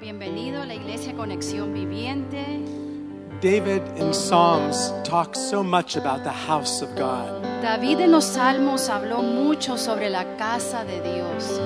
[0.00, 2.60] Bienvenido a la Iglesia Conexión Viviente.
[3.40, 7.42] David in Psalms talks so much about the house of God.
[7.62, 11.60] David en los Salmos habló mucho sobre la casa de Dios.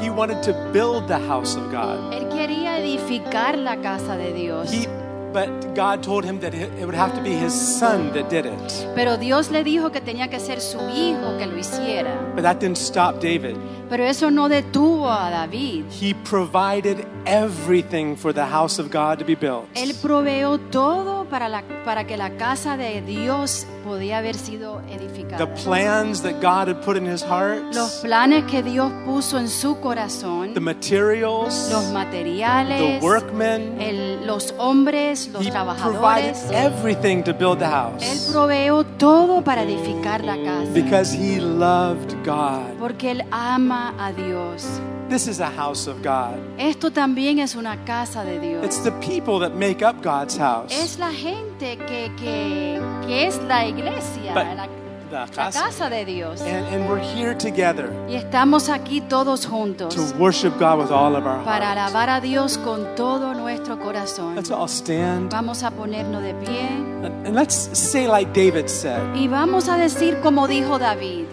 [0.00, 2.14] He wanted to build the house of God.
[2.14, 4.72] Él quería edificar la casa de Dios.
[4.72, 4.88] He,
[5.32, 8.86] but God told him that it would have to be his son that did it.
[8.94, 12.14] Pero Dios le dijo que tenía que ser su hijo que lo hiciera.
[12.34, 13.56] But that didn't stop David.
[13.88, 15.84] Pero eso no detuvo a David.
[15.90, 19.66] He provided everything for the house of God to be built.
[19.74, 25.38] Él proveó todo para, la, para que la casa de Dios podía haber sido edificada.
[25.38, 29.48] The plans that God had put in his heart, Los planes que Dios puso en
[29.48, 36.50] su corazón, the materials, los the materiales, workmen, el- los hombres, los he provided trabajadores.
[36.52, 40.70] everything to build the Él house proveó todo para edificar la casa.
[40.72, 42.76] because he loved God.
[42.78, 44.80] Porque Él ama a Dios.
[45.08, 46.38] This is a house of God.
[46.58, 48.64] Esto también es una casa de Dios.
[48.64, 50.72] It's the people that make up God's house.
[50.72, 54.68] Es la gente que, que, que es la iglesia, But la,
[55.12, 56.40] la casa- casa de Dios.
[56.40, 61.14] And, and we're here together Y estamos aquí todos juntos to worship God with all
[61.14, 64.34] of our para alabar a Dios con todo nuestro corazón.
[64.34, 66.66] Let's all stand Vamos a ponernos de pie
[67.04, 71.26] and, let's say, like David said, y vamos a decir como dijo David,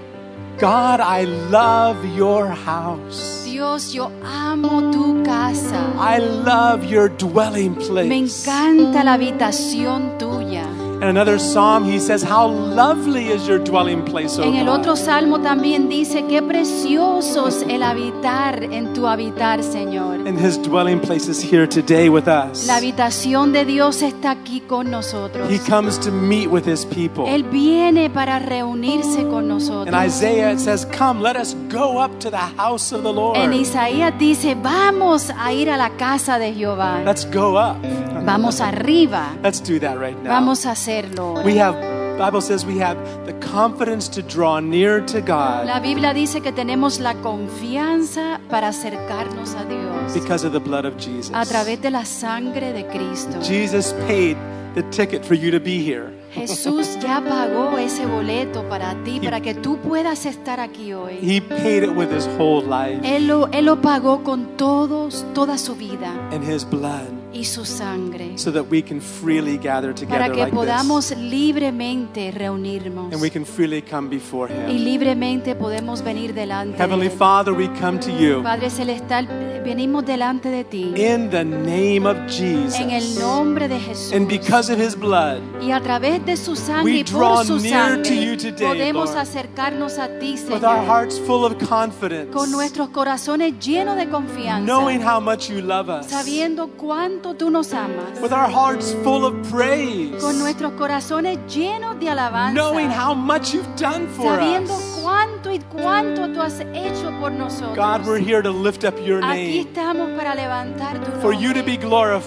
[0.59, 3.45] God, I love your house.
[3.45, 5.79] Dios, yo amo tu casa.
[5.97, 8.45] I love your dwelling Me place.
[8.45, 10.65] encanta la habitación tuya.
[11.01, 14.79] In another psalm, he says, How lovely is your dwelling place, O En el God.
[14.79, 20.27] otro salmo también dice, qué preciosos el habitar en tu habitar, Señor.
[20.27, 22.67] And his dwelling place is here today with us.
[22.67, 25.49] La habitación de Dios está aquí con nosotros.
[25.49, 27.23] He comes to meet with his people.
[27.27, 29.95] Él viene para reunirse con In nosotros.
[30.05, 33.37] Isaiah, it says, Come, let us go up to the house of the Lord.
[33.37, 37.01] En Isaías dice, vamos a ir a la casa de Jehová.
[37.05, 37.77] Let's go up.
[38.25, 39.29] Vamos arriba.
[39.41, 40.31] Let's do that right now.
[40.31, 41.43] Vamos a hacerlo.
[41.43, 41.75] We have,
[42.17, 46.51] Bible says we have the confidence to draw near to God La Biblia dice que
[46.51, 51.31] tenemos la confianza para acercarnos a Dios because of the blood of Jesus.
[51.33, 53.41] a través de la sangre de Cristo.
[53.41, 54.35] Jesus paid
[54.75, 56.11] the ticket for you to be here.
[56.33, 61.17] Jesús ya pagó ese boleto para ti, para que tú puedas estar aquí hoy.
[61.21, 65.57] He paid it with his whole life Él lo, él lo pagó con todos, toda
[65.57, 70.27] su vida and his blood y su sangre, so that we can freely gather para
[70.27, 71.11] together que like podamos
[71.59, 73.13] libremente reunirnos this.
[73.13, 74.83] And we can freely come before y him.
[74.83, 77.11] libremente podemos venir delante de Heavenly Él.
[77.17, 79.27] Father, we come to you Padre Celestial,
[79.63, 83.19] venimos delante de ti in the name of en el Jesus.
[83.19, 84.13] nombre de Jesús.
[84.13, 87.59] And because of his blood, Y a través de su sangre We y por su
[87.59, 89.17] near to sangre you today, podemos Lord.
[89.19, 94.07] acercarnos a ti, with our Señor, hearts full of confidence, con nuestros corazones llenos de
[94.09, 98.93] confianza, knowing how much you love us, sabiendo cuánto tú nos amas, with our hearts
[99.03, 102.53] full of praise, con nuestros corazones llenos de alabanza.
[102.53, 104.99] knowing how much you've done for sabiendo us.
[105.01, 107.75] cuánto y cuánto tú has hecho por nosotros.
[107.75, 109.31] God, we're here to lift up your name.
[109.31, 111.21] Aquí estamos para levantar tu nombre.
[111.21, 111.77] for you to be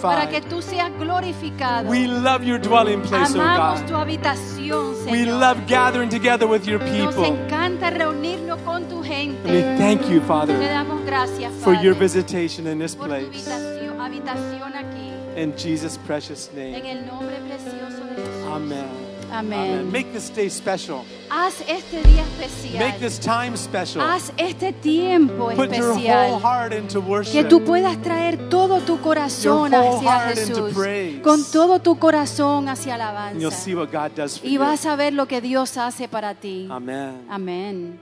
[0.03, 1.89] para que tú seas glorificado.
[1.89, 3.89] We love your dwelling place, oh Amamos God.
[3.89, 7.23] tu habitación, We love gathering together with your people.
[7.23, 11.95] Nos encanta reunirnos con tu And we thank you, Te Father, damos gracias, for your
[11.95, 13.92] visitation in this por tu place.
[14.05, 15.41] Habitación, habitación aquí.
[15.41, 16.91] In Jesus' precious En name.
[16.93, 18.47] el nombre precioso de Jesús.
[18.53, 18.85] Amen.
[19.33, 19.71] Amén.
[19.81, 19.91] Amen.
[19.91, 21.05] Make this day special.
[21.31, 22.79] Haz este día especial.
[22.87, 24.03] Make this time special.
[24.03, 26.41] Haz este tiempo Put your whole especial.
[26.41, 27.49] heart into Que worship.
[27.49, 30.75] tú puedas traer todo tu corazón Your whole hacia heart into Jesús.
[30.75, 31.23] praise.
[31.23, 33.77] Con todo tu corazón hacia And you'll see alabanza.
[33.79, 34.61] what God does for Y you.
[34.61, 36.69] vas a ver lo que Dios hace para ti.
[36.71, 37.25] Amen.
[37.31, 37.99] Amén.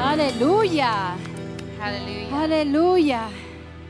[0.00, 1.14] Aleluya.
[1.78, 2.42] Hallelujah.
[2.42, 3.20] Aleluya.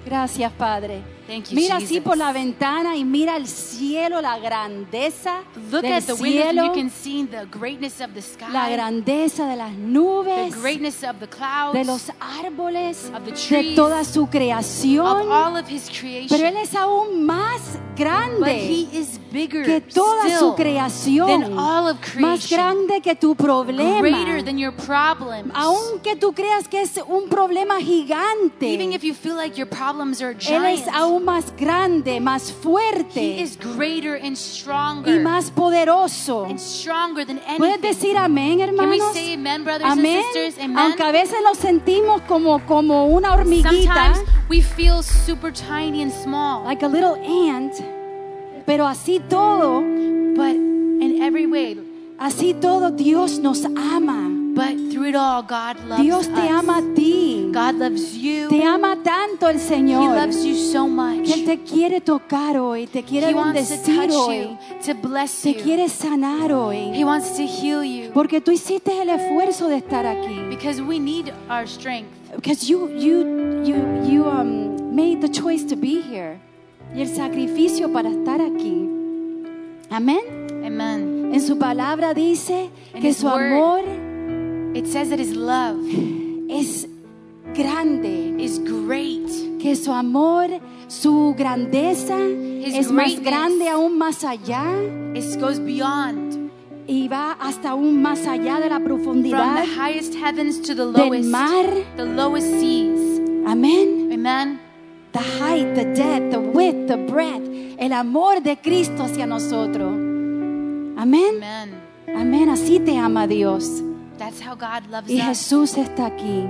[0.04, 1.13] Gracias, Padre.
[1.26, 2.04] Thank you, Mira así Jesus.
[2.04, 6.72] por la ventana y mira el cielo, la grandeza Look del at the cielo, you
[6.72, 11.18] can see the greatness of the sky, la grandeza de las the nubes, greatness of
[11.20, 13.32] the clouds, de los árboles, of the
[13.62, 15.06] de toda su of creación.
[15.30, 16.28] all of His creation.
[16.28, 21.26] Pero Él es aún más but grande He is bigger que toda still su creación,
[21.26, 24.00] than all of más grande que tu problema.
[24.00, 25.50] greater than your problems.
[25.54, 30.20] Aunque tú creas que es un problema gigante, Even if you feel like your problems
[30.20, 35.22] are Él es giant, aún más grande, más He fuerte is greater and y stronger
[35.22, 36.44] más poderoso.
[36.44, 37.80] and stronger than ¿Puedes anything.
[37.82, 39.12] decir amén, hermanos?
[39.12, 40.16] say amen, brothers Amén.
[40.16, 40.64] and sisters?
[40.64, 40.78] Amen.
[40.78, 44.14] Aunque a veces nos sentimos como, como una hormiguita,
[44.48, 47.72] we feel super tiny and small, like a little ant,
[48.66, 51.78] pero así todo, but in every way,
[52.18, 54.30] así todo Dios nos ama.
[54.54, 56.50] But through it all, God loves Dios te us.
[56.50, 57.50] ama a ti.
[57.52, 58.48] God loves you.
[58.48, 60.14] Te ama tanto el He Señor.
[60.14, 61.28] loves you so much.
[61.28, 65.42] Él te quiere tocar hoy, te quiere He wants to bendecir hoy, you, to bless
[65.42, 65.60] te you.
[65.62, 66.92] quiere sanar hoy.
[66.94, 68.10] He wants to heal you.
[68.12, 70.48] Porque tú hiciste el esfuerzo de estar aquí.
[70.48, 72.08] Because we need our strength.
[72.36, 73.76] Because you, you, you,
[74.08, 76.38] you um, made the choice to be here.
[76.94, 78.88] Y el sacrificio para estar aquí.
[79.90, 80.20] Amén.
[80.64, 81.30] Amen.
[81.34, 83.82] En su palabra dice In que su amor
[84.74, 85.78] It says that His love
[86.50, 86.86] es
[87.54, 89.28] grande, is great.
[89.60, 90.48] que su amor,
[90.88, 94.64] su grandeza His es más grande aún más allá
[95.14, 96.50] It goes beyond
[96.86, 100.84] y va hasta aún más allá de la from profundidad the highest heavens to the
[100.84, 101.66] del lowest, mar.
[101.96, 103.00] the lowest seas.
[103.46, 104.10] Amén.
[104.12, 104.60] Amen.
[105.12, 107.48] The height, the depth, the width, the breadth,
[107.78, 109.92] el amor de Cristo hacia nosotros.
[110.96, 111.36] Amén.
[111.36, 111.74] Amen.
[112.08, 112.48] Amén.
[112.50, 113.82] Así te ama Dios.
[114.18, 115.26] That's how God loves Y us.
[115.26, 116.46] Jesús está aquí.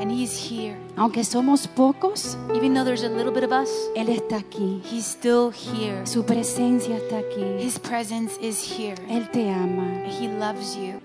[0.00, 0.76] And He's here.
[0.96, 4.82] Aunque somos pocos, Even though there's a little bit of us, Él está aquí.
[4.84, 6.04] He's still here.
[6.06, 7.62] Su presencia está aquí.
[7.62, 8.96] His presence is here.
[9.08, 10.04] Él te ama.
[10.04, 11.00] He loves you.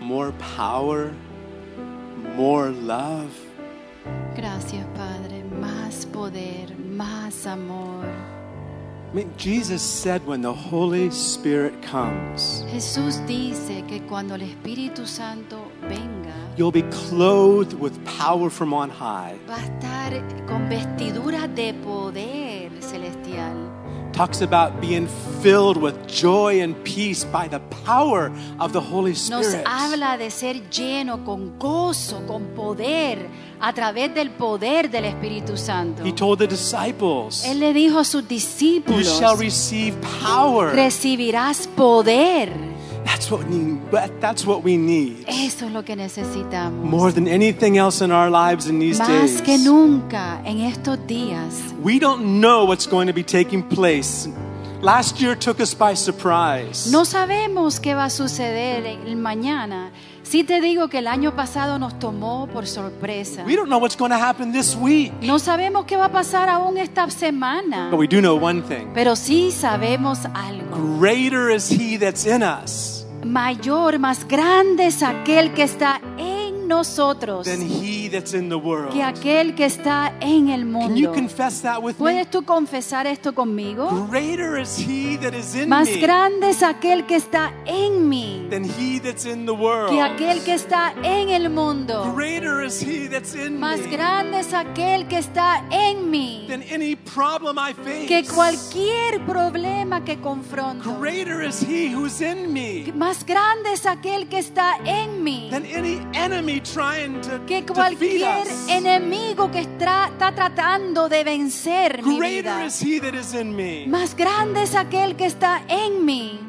[0.00, 1.12] More power,
[2.36, 3.30] more love.
[4.36, 5.42] Gracias, Padre.
[5.60, 8.06] Más poder, más amor.
[9.10, 15.06] I mean, Jesus said when the Holy Spirit comes, Jesús dice que cuando el Espíritu
[15.06, 19.38] Santo venga, you'll be clothed with power from on high.
[19.48, 23.67] va a estar con vestiduras de poder celestial.
[24.12, 25.06] Talks about being
[25.42, 29.64] filled with joy and peace by the power of the Holy Nos Spirit.
[29.64, 33.28] habla de ser lleno con gozo, con poder,
[33.60, 36.02] a través del poder del Espíritu Santo.
[36.04, 40.74] He told the disciples, Él le dijo a sus You discípulos, shall receive power.
[40.74, 42.50] recibirás poder.
[43.18, 43.90] That's what we need.
[43.90, 45.24] That- That's what we need.
[45.26, 46.88] Eso es lo que necesitamos.
[46.88, 49.42] More than anything else in our lives in these Más days.
[49.42, 51.74] que nunca en estos días.
[51.82, 54.28] We don't know what's going to be taking place.
[54.82, 56.88] Last year took us by surprise.
[56.92, 59.90] No sabemos qué va a suceder el mañana.
[60.22, 63.42] Sí te digo que el año pasado nos tomó por sorpresa.
[63.44, 65.12] We don't know what's going to happen this week.
[65.22, 67.88] No sabemos qué va a pasar aún esta semana.
[67.90, 68.90] But we do know one thing.
[68.94, 70.98] Pero sí sabemos algo.
[71.00, 72.97] Greater is he that's in us
[73.28, 76.37] Mayor, más grande es aquel que está en
[76.68, 78.92] nosotros than he that's in the world.
[78.92, 81.12] que aquel que está en el Can you mundo.
[81.14, 81.98] confess that with me?
[81.98, 84.06] ¿Puedes tú confesar esto conmigo?
[84.10, 88.46] Greater is he that is in Más me grande es aquel que está en mí
[88.50, 89.90] than he that's in the world.
[89.90, 92.12] que aquel que está en el mundo.
[92.14, 96.62] Greater is he that's in Más me grande es aquel que está en mí than
[96.72, 98.06] any problem I face.
[98.06, 100.94] que cualquier problema que confronto.
[101.00, 105.64] Greater is he who's in me Más grande es aquel que está en mí than
[105.64, 106.57] any enemy
[107.46, 112.64] que cualquier enemigo que está, está tratando de vencer mi vida.
[112.66, 116.40] is he that is in me Más grande es aquel que está en mí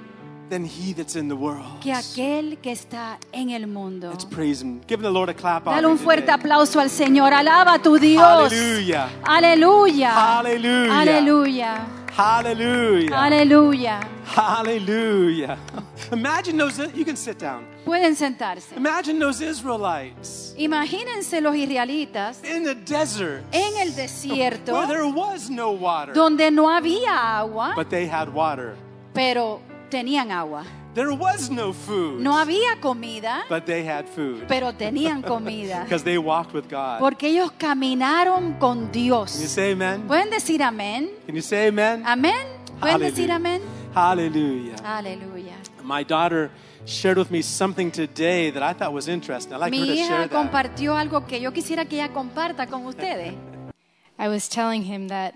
[0.50, 1.80] than he that's in the world.
[1.82, 4.10] que aquel que está en el mundo.
[4.10, 4.82] Let's praise him.
[4.88, 5.66] Give the Lord a clap.
[5.66, 7.34] Dale un fuerte aplauso al Señor.
[7.34, 8.52] Alaba a tu Dios.
[8.52, 9.10] Hallelujah.
[9.24, 10.12] Aleluya.
[10.12, 11.00] Hallelujah.
[11.00, 11.88] Aleluya.
[12.16, 13.16] Hallelujah.
[13.16, 14.00] Aleluya.
[14.26, 15.58] Hallelujah.
[16.12, 17.66] Imagine those, you can sit down.
[17.86, 18.76] Pueden sentarse.
[18.76, 25.50] Imagine those Israelites Imagínense los israelitas in the desert en el desierto where there was
[25.50, 28.76] no water, donde no había agua, but they had water.
[29.14, 30.64] pero tenían agua.
[30.96, 35.84] There was no food, No había comida, but they had food pero tenían comida.
[35.84, 37.00] because they walked with God.
[37.00, 39.32] Porque ellos caminaron con Can you Dios.
[39.32, 40.08] say amen?
[40.08, 41.10] ¿Pueden decir amén?
[41.26, 42.04] Can you say amen?
[42.06, 42.48] ¿Amén?
[42.80, 43.36] ¿Pueden decir Hallelujah.
[43.36, 43.62] amén?
[43.94, 44.76] Hallelujah.
[44.84, 45.56] Aleluya.
[45.84, 46.50] My daughter
[46.86, 49.54] shared with me something today that I thought was interesting.
[49.54, 50.32] I'd like her Mi to share hija that.
[50.32, 53.36] compartió algo que yo quisiera que ella comparta con ustedes.
[54.18, 55.34] I was telling him that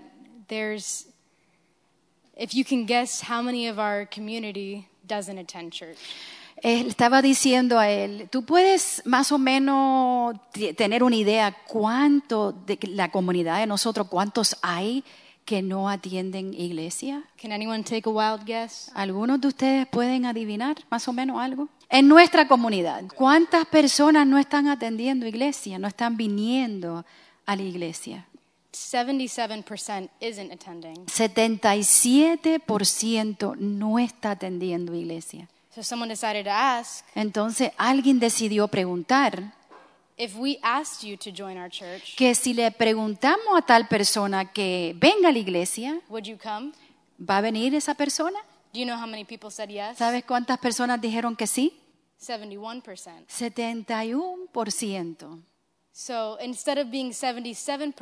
[0.48, 1.06] there's,
[2.36, 5.98] if you can guess how many of our community doesn't attend church.
[6.62, 10.36] Él estaba diciendo a él, tú puedes más o menos
[10.76, 15.04] tener una idea cuánto de la comunidad de nosotros, cuántos hay
[15.44, 17.24] que no atienden iglesia.
[17.40, 18.90] Can anyone take a wild guess?
[18.94, 21.68] ¿Algunos de ustedes pueden adivinar más o menos algo?
[21.90, 27.04] En nuestra comunidad, ¿cuántas personas no están atendiendo iglesia, no están viniendo
[27.44, 28.26] a la iglesia?
[28.74, 31.06] 77% isn't attending.
[31.06, 35.48] 77% no está atendiendo iglesia.
[35.74, 39.54] So someone decided to ask Entonces alguien decidió preguntar
[40.16, 44.52] if we asked you to join our church, que si le preguntamos a tal persona
[44.52, 46.72] que venga a la iglesia, would you come?
[47.18, 48.38] ¿va a venir esa persona?
[48.72, 49.98] Do you know how many people said yes?
[49.98, 51.80] ¿Sabes cuántas personas dijeron que sí?
[52.20, 53.26] 71%.
[53.28, 55.42] 71%.
[55.96, 57.94] So instead of being 77%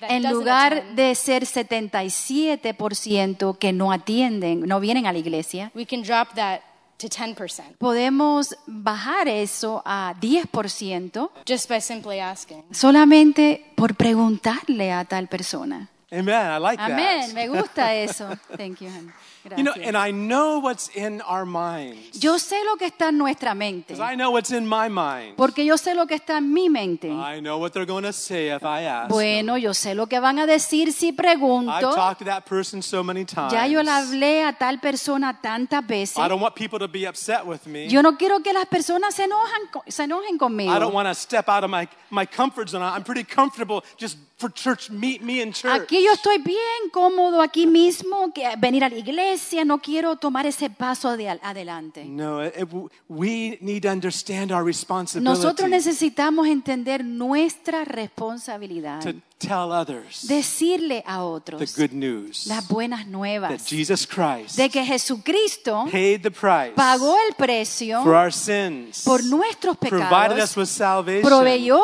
[0.00, 5.20] that En doesn't lugar attend, de ser 77% que no atienden, no vienen a la
[5.20, 6.62] iglesia, we can drop that
[6.98, 12.64] to 10% podemos bajar eso a 10% just by simply asking.
[12.72, 15.88] solamente por preguntarle a tal persona.
[16.10, 16.56] Amen.
[16.56, 17.34] I like Amén, that.
[17.34, 18.36] me gusta eso.
[18.56, 19.12] Thank you, honey.
[19.56, 19.88] You know, Gracias.
[19.88, 22.18] and I know what's in our minds.
[22.20, 25.36] Yo sé lo que está en nuestra mente, I know what's in my mind.
[25.36, 27.08] porque yo sé lo que está en mi mente.
[27.08, 29.08] I know what they're going to say if I ask.
[29.08, 31.94] Bueno, yo sé lo que van a decir si I've pregunto.
[31.94, 33.52] talked to that person so many times.
[33.52, 36.18] Ya yo le hablé a tal persona tantas veces.
[36.18, 37.88] I don't want people to be upset with me.
[37.88, 40.74] Yo no quiero que las personas se, enojan, se enojen conmigo.
[40.74, 42.82] I don't want to step out of my, my comfort zone.
[42.82, 45.72] I'm pretty comfortable just for church, meet me in church.
[45.72, 50.46] Aquí yo estoy bien cómodo aquí mismo, que venir a la iglesia, no quiero tomar
[50.46, 52.04] ese paso de adelante.
[52.04, 52.68] No, it, it-
[53.08, 61.02] we need to understand our responsibility Nosotros necesitamos entender nuestra responsabilidad, to tell others decirle
[61.06, 66.22] a the otros good news las buenas that nuevas Jesus Christ de que Jesucristo paid
[66.22, 71.22] the price pagó el precio for our sins, por nuestros provided us pecados, with salvation,
[71.22, 71.80] proveyó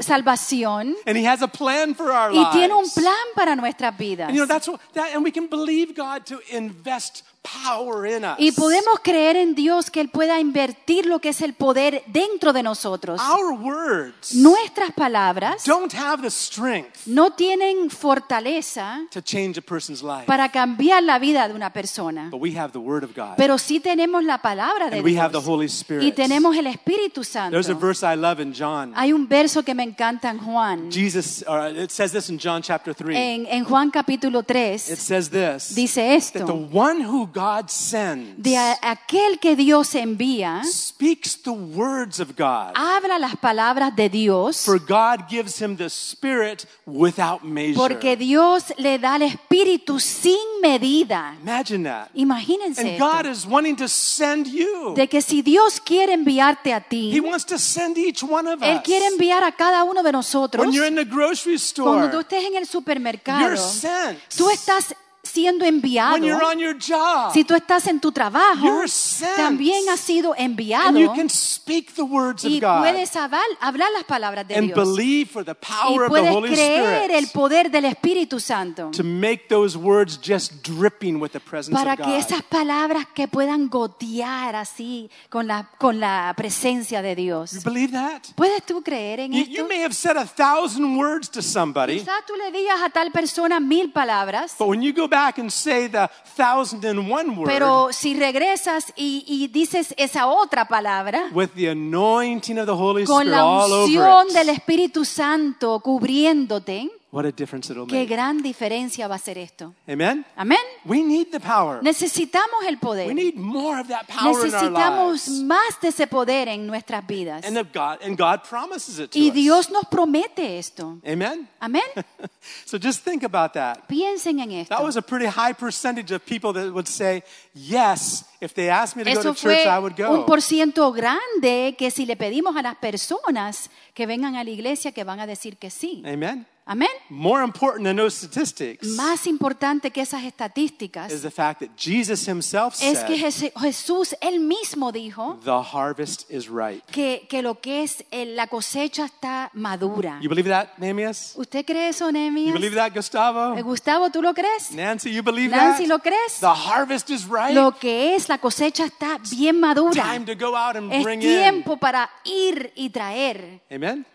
[0.00, 2.52] salvación and He has a plan for our y lives.
[2.52, 4.28] tiene un plan para nuestras vidas.
[4.28, 8.24] And you know that's what that, and we can believe God to invest power in
[8.24, 8.36] us.
[8.38, 12.52] Y podemos creer en Dios que Él pueda invertir lo que es el poder dentro
[12.52, 13.20] de nosotros.
[13.20, 20.02] Our words Nuestras palabras don't have the strength no tienen fortaleza to change a person's
[20.02, 23.34] life, para cambiar la vida de una persona, but we have the Word of God,
[23.36, 26.04] pero sí tenemos la palabra de and we have the Dios Holy Spirit.
[26.04, 27.50] y tenemos el Espíritu Santo.
[27.50, 28.92] There's a verse I love in John.
[28.94, 32.62] Hay un verso que me encanta en Juan, Jesus, or it says this in John
[32.62, 33.16] chapter 3.
[33.16, 35.96] en, en Juan capítulo It 3, says this dice
[36.32, 42.20] that the esto, one who God sends de aquel que Dios envía, speaks the words
[42.20, 42.72] of God.
[42.74, 47.74] habla las palabras de Dios, For God gives him the Spirit without measure.
[47.76, 51.36] porque Dios le da el Espíritu sin medida.
[51.42, 52.08] Imagine that.
[52.14, 54.94] Imagínense And esto, God is wanting to send you.
[54.94, 58.60] de que si Dios quiere enviarte a He ti, wants to send each one of
[58.62, 58.82] Él us.
[58.84, 60.64] quiere enviar a cada uno de nosotros.
[60.64, 64.18] When you're in the grocery Cuando tú store, estés en el supermercado, you're sent.
[64.36, 64.94] tú estás
[65.32, 66.12] siendo enviado.
[66.14, 69.36] When you're on your job, Si tú estás en tu trabajo, You're sent.
[69.36, 73.40] también has sido enviado and you can speak the words of y God puedes hablar,
[73.60, 74.76] hablar las palabras de and Dios.
[74.78, 78.90] believe for the Y power of the puedes Holy creer el poder del Espíritu Santo
[78.90, 83.26] to make those words just dripping with the presence para of que esas palabras que
[83.28, 87.62] puedan gotear así con la, con la presencia de You Dios.
[87.64, 88.22] believe that?
[88.34, 89.52] ¿Puedes tú creer en You, esto?
[89.52, 93.10] you may have said a thousand words to somebody, Quizás tú le digas a tal
[93.12, 97.46] persona mil palabras, but when you go back and say the thousand and one word
[97.46, 103.04] pero si regresas y, y dices esa otra palabra, with the anointing of the Holy
[103.04, 107.86] con Spirit la all over unción it, del Espíritu Santo cubriéndote, what a difference it'll
[107.86, 108.14] qué make.
[108.14, 109.74] gran diferencia va a ser esto.
[109.86, 110.24] Amen?
[110.34, 110.58] Amén.
[110.86, 111.82] We need the power.
[111.82, 113.14] Necesitamos el We poder.
[113.14, 115.42] need more of that power in our Necesitamos lives.
[115.44, 117.44] más de ese poder en nuestras vidas.
[117.44, 119.30] And, of God, and God promises it to Y.
[119.30, 120.98] Dios nos promete esto.
[121.06, 121.46] Amen?
[121.60, 121.82] Amén.
[122.64, 123.86] so just think about that.
[123.88, 124.74] Piensen en esto.
[124.74, 127.22] That was a pretty high percentage of people that would say,
[127.54, 130.26] yes, if they asked me to go Eso to church, I would un go.
[130.26, 134.92] por ciento grande que si le pedimos a las personas que vengan a la iglesia
[134.92, 136.02] que van a decir que sí.
[136.06, 136.46] Amen?
[136.64, 136.88] Amén.
[137.08, 142.28] More important than those statistics Más importante que esas estadísticas is the fact that Jesus
[142.28, 146.82] himself es que said, Jesús él mismo dijo the harvest is ripe.
[146.92, 150.18] que, que lo que es el- la cosecha está madura.
[150.22, 151.34] You believe that, Nehemias?
[151.36, 152.54] ¿Usted cree eso, You Nehemías?
[152.54, 153.56] believe that, Gustavo?
[153.58, 154.70] Eh, Gustavo, ¿tú lo crees?
[154.70, 155.88] Nancy, you believe Nancy, that?
[155.88, 156.38] ¿lo crees?
[156.38, 157.54] The harvest is ripe.
[157.54, 160.00] Lo que es la cosecha está bien madura.
[160.04, 161.28] Time to go out and Es bring in.
[161.28, 163.62] tiempo para ir y traer.
[163.68, 164.06] Amen?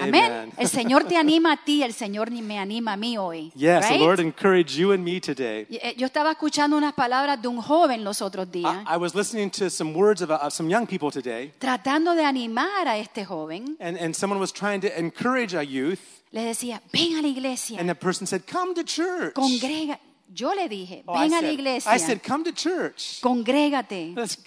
[0.00, 0.52] Amén.
[0.56, 3.52] El Señor te anima a ti, el Señor me anima a mí hoy.
[3.54, 4.00] Yes, the right?
[4.00, 5.66] Lord encouraged you and me today.
[5.70, 9.14] Eh, Yo estaba escuchando unas palabras de un joven los otros días, I, I was
[9.14, 12.96] listening to some words of, uh, of some young people today, tratando de animar a
[12.98, 13.76] este joven.
[13.80, 16.00] and, and someone was trying to encourage a youth,
[16.32, 19.34] Le decía, ven a la iglesia, and the person said, Come to church.
[19.34, 19.98] congrega.
[20.34, 23.20] Yo le dije, Oh, I ven a la said- iglesia, I said, Come to church.
[23.20, 24.14] congrégate.
[24.16, 24.38] Let's-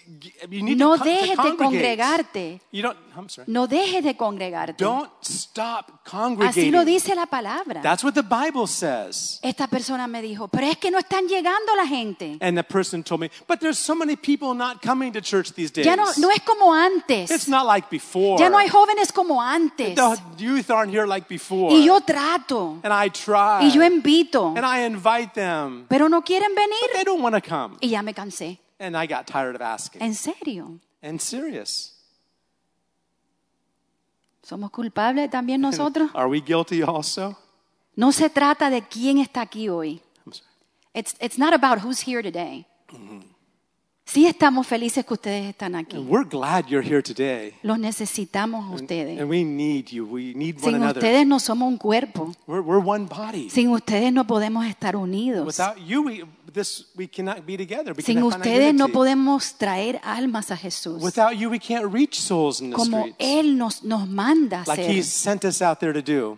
[0.49, 1.57] you need No to, co- to dejes de congregate.
[1.63, 2.61] congregarte.
[2.71, 3.45] You don't, I'm sorry.
[3.51, 4.75] No dejes de congregarte.
[4.83, 6.71] Don't stop Así congregating.
[6.71, 7.81] lo dice la palabra.
[7.81, 9.39] That's what the Bible says.
[9.43, 12.37] Esta persona me dijo, pero es que no están llegando la gente.
[12.41, 15.71] And the person told me, but there's so many people not coming to church these
[15.71, 15.85] days.
[15.85, 17.29] Ya no, no es como antes.
[17.29, 18.39] It's not like before.
[18.39, 19.95] Ya no hay jóvenes como antes.
[19.95, 21.71] The youth aren't here like before.
[21.73, 22.79] Y yo trato.
[22.83, 23.65] and I try.
[23.65, 24.53] Y yo invito.
[24.55, 25.87] and I invite them come.
[25.87, 26.79] Pero no quieren venir.
[26.81, 27.77] But they don't want to come.
[27.81, 28.59] Y ya me cansé.
[28.79, 30.01] And I got tired of asking.
[30.01, 30.79] En serio.
[31.01, 31.93] And serious.
[34.43, 36.11] ¿Somos culpables también nosotros?
[36.15, 37.37] Are we guilty also?
[37.95, 40.01] No se trata de quién está aquí hoy.
[40.93, 42.65] It's, it's not about who's here today.
[42.91, 43.34] Mm -hmm.
[44.07, 45.97] Sí estamos felices que ustedes están aquí.
[45.97, 47.53] And we're glad you're here today.
[47.63, 49.19] Los necesitamos a ustedes.
[49.19, 50.05] And we need you.
[50.05, 50.99] We need one Sin another.
[50.99, 52.31] ustedes no somos un cuerpo.
[52.45, 53.49] We're, we're one body.
[53.49, 55.45] Sin ustedes no podemos estar unidos.
[55.45, 57.93] Without you, we, this, we cannot be together.
[57.97, 61.01] We Sin ustedes no podemos traer almas a Jesús.
[61.01, 63.17] Without you, we can't reach souls in the Como streets.
[63.19, 64.91] Él nos, nos manda a like hacer.
[64.93, 66.37] He sent us out there to do.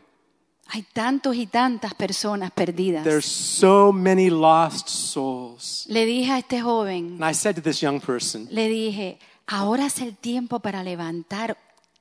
[0.70, 3.04] Hay tantos y tantas personas perdidas.
[3.04, 5.86] There's so many lost souls.
[5.88, 9.86] Le dije a este joven, And I said to this young person, le dije, ahora
[9.86, 11.58] es el tiempo para levantar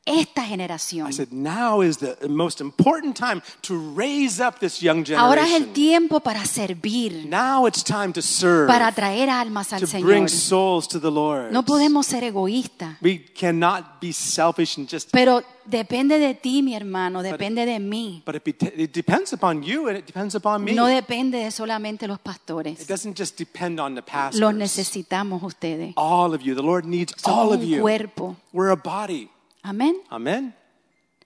[0.06, 1.08] esta generación.
[1.08, 5.48] I said, now is the most important time to raise up this young Ahora es
[5.48, 5.75] el generation.
[5.75, 10.06] tiempo para servir, Now it's time to serve, para traer almas al to Señor.
[10.06, 11.50] bring souls to the Lord.
[11.52, 16.75] No podemos ser egoístas, We cannot be selfish and just, pero depende de ti, mi
[16.76, 18.22] hermano, depende de mí.
[18.25, 20.72] but it, be, it depends upon you and it depends upon me.
[20.72, 22.86] No depende de solamente los It pastores.
[22.86, 24.54] doesn't just depend on the Los pastors.
[24.54, 25.92] necesitamos ustedes.
[25.96, 26.54] All of you.
[26.54, 27.80] The Lord needs all of you.
[27.80, 28.36] cuerpo.
[28.52, 29.30] We're a body.
[29.66, 29.96] Amén.
[30.11, 30.54] Amen.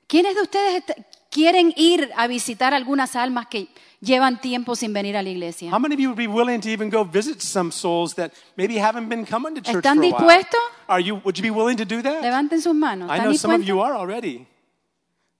[0.07, 0.83] ¿Quiénes de ustedes
[1.31, 3.69] quieren ir a visitar algunas almas que
[4.01, 5.71] llevan tiempo sin venir a la iglesia?
[5.71, 8.77] How many of you would be willing to even go visit some souls that maybe
[8.79, 10.19] haven't been coming to church ¿Están for a while?
[10.19, 10.61] dispuestos?
[10.89, 12.23] Are you, would you be willing to do that?
[12.23, 13.09] Levanten sus manos.
[13.11, 13.69] I ¿Están know some of dispuestos?
[13.69, 14.47] you are already.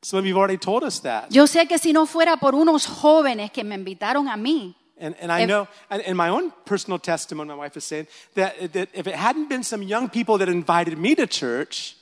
[0.03, 1.31] Some of you have already told us that.
[1.31, 5.17] Yo sé que si no fuera por unos jóvenes que me invitaron a mí, And,
[5.19, 8.91] and I If- know, and my own personal testimony, my wife is saying that, that
[8.93, 11.97] if it hadn't been some young people that invited me to church,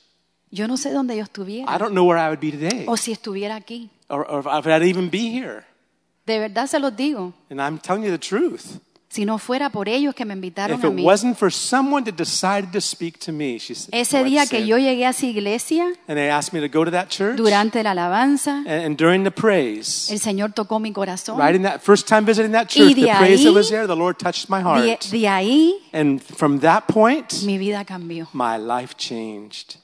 [0.51, 2.85] yo no sé dónde yo I estuviera don't know where I would be today.
[2.87, 3.89] o si estuviera aquí.
[4.09, 5.63] Or, or if I'd even be here.
[6.25, 7.33] De verdad se los digo.
[7.49, 8.79] And I'm telling you the truth.
[9.11, 12.03] Si no fuera por ellos que me invitaron If a it mí, wasn't for someone
[12.05, 15.09] that decided to speak to me, she said, ese día que said, yo llegué a
[15.09, 18.97] esa iglesia, and they asked me to go to that church, durante la alabanza, and,
[18.97, 21.39] during the praise, el Señor tocó mi corazón.
[21.39, 23.87] right in that first time visiting that church, de the praise that ahí- was there,
[23.87, 25.09] the Lord touched my De, heart.
[25.09, 28.27] de ahí And from that point, mi vida cambió.
[28.31, 29.77] my life changed.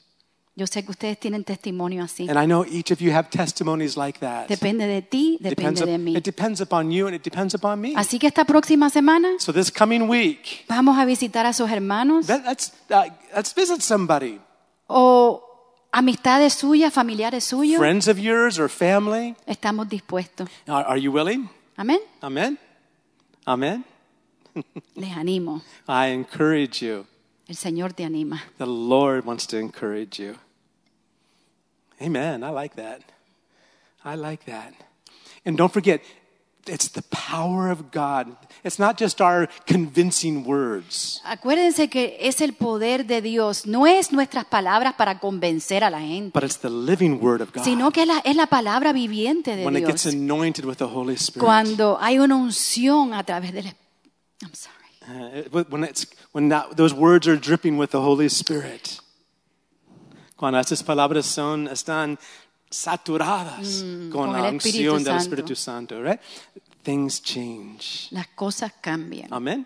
[0.57, 2.29] Yo sé que ustedes tienen testimonio así.
[2.29, 4.47] And I know each of you have testimonies like that.
[4.47, 6.15] Depende de ti, depende de mí.
[6.15, 7.93] it depends upon you and it depends upon me.
[7.97, 12.29] Así que esta próxima semana So this coming week, vamos a visitar a sus hermanos
[12.29, 13.03] let, let's, uh,
[13.35, 14.39] let's visit somebody,
[14.87, 15.43] o
[15.91, 17.77] amistades suyas, familiares suyos.
[17.77, 19.35] friends of yours or family.
[19.45, 20.47] Estamos dispuestos.
[20.69, 21.49] Are, are you willing?
[21.75, 21.99] Amén.
[22.23, 22.57] Amen.
[23.45, 23.83] Amen.
[24.95, 25.61] Les animo.
[25.89, 27.05] I encourage you.
[27.49, 28.41] El Señor te anima.
[28.57, 30.37] The Lord wants to encourage you.
[32.01, 32.43] Amen.
[32.43, 33.01] I like that.
[34.03, 34.73] I like that.
[35.45, 36.01] And don't forget,
[36.67, 38.35] it's the power of God.
[38.63, 41.21] It's not just our convincing words.
[41.23, 43.65] Acuérdense que es el poder de Dios.
[43.67, 47.53] No es nuestras palabras para convencer a la gente, But it's the living word of
[47.53, 47.63] God.
[47.63, 50.15] sino que es la, es la palabra viviente de when it gets Dios.
[50.15, 51.43] anointed with the Holy Spirit.
[51.45, 53.65] Cuando hay una unción a través del...
[54.41, 54.75] I'm sorry.
[55.07, 58.99] Uh, when it's, when that, those words are dripping with the Holy Spirit.
[60.35, 62.17] Cuando esas palabras son, están
[62.69, 65.17] saturadas con, Mm, con la el Espíritu unción del.
[65.17, 66.19] Espíritu Santo, right?
[66.83, 68.07] Things change.
[68.11, 69.33] Las cosas cambian.
[69.33, 69.65] Amen.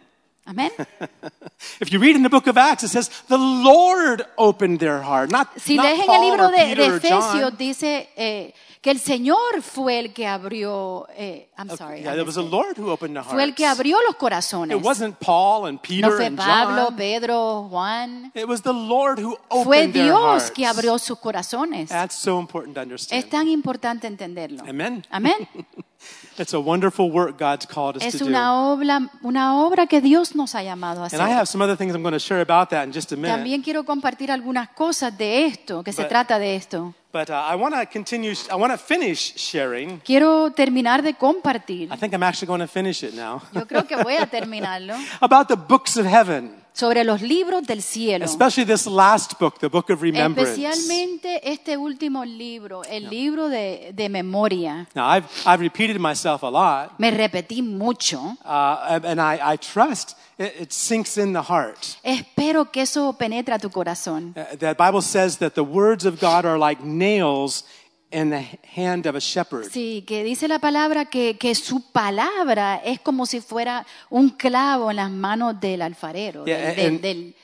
[0.50, 0.72] Amén.
[1.80, 5.30] If you read in the book of Acts, it says the Lord opened their heart,
[5.30, 6.86] not, Si not lees en el libro de, de.
[6.98, 11.06] Efesios, dice eh, que el Señor fue el que abrió...
[11.16, 12.02] eh, I'm sorry.
[12.02, 12.42] Yeah, it was the.
[12.42, 13.80] Lord who opened the Fue el que hearts.
[13.80, 14.76] abrió los corazones.
[14.76, 16.96] It wasn't Paul and Peter No fue and Pablo, John.
[16.98, 18.32] Pedro, Juan.
[18.34, 20.52] It was the Lord who opened Fue their Dios hearts.
[20.52, 21.90] que abrió sus corazones.
[21.90, 23.24] That's so important to understand.
[23.24, 24.64] Es tan importante entenderlo.
[24.68, 25.06] Amen.
[25.12, 25.48] Amén.
[26.40, 28.28] It's a wonderful work God's called us Es to do.
[28.30, 31.36] una obra, una obra que Dios nos ha llamado a And I hacer.
[31.36, 33.32] have some other things I'm going to share about that in just a minute.
[33.36, 36.94] También quiero compartir algunas cosas de esto, que se But- trata de esto.
[37.12, 40.00] But uh, I want to continue, I want to finish sharing.
[40.06, 41.90] Quiero terminar de compartir.
[41.92, 43.42] I think I'm actually going to finish it now.
[43.52, 44.94] Yo creo que voy a terminarlo.
[45.20, 48.24] about the books of heaven, Sobre los libros del cielo.
[48.26, 50.52] especially this last book, the book of remembrance.
[50.52, 54.88] Especialmente este último libro, el libro de, de memoria.
[54.96, 58.38] Now, I've, I've repeated myself a lot, Me repetí mucho.
[58.46, 61.98] uh, and I, I trust it, it sinks in the heart.
[62.04, 64.34] Espero que eso penetre a tu corazón.
[64.38, 67.64] Uh, the Bible says that the words of God are like nails
[68.12, 68.44] in the
[68.76, 69.66] hand of a shepherd.
[69.72, 74.90] Sí, que dice la palabra que, que su palabra es como si fuera un clavo
[74.90, 77.36] en las manos del alfarero, Yeah, del, del- and- del- del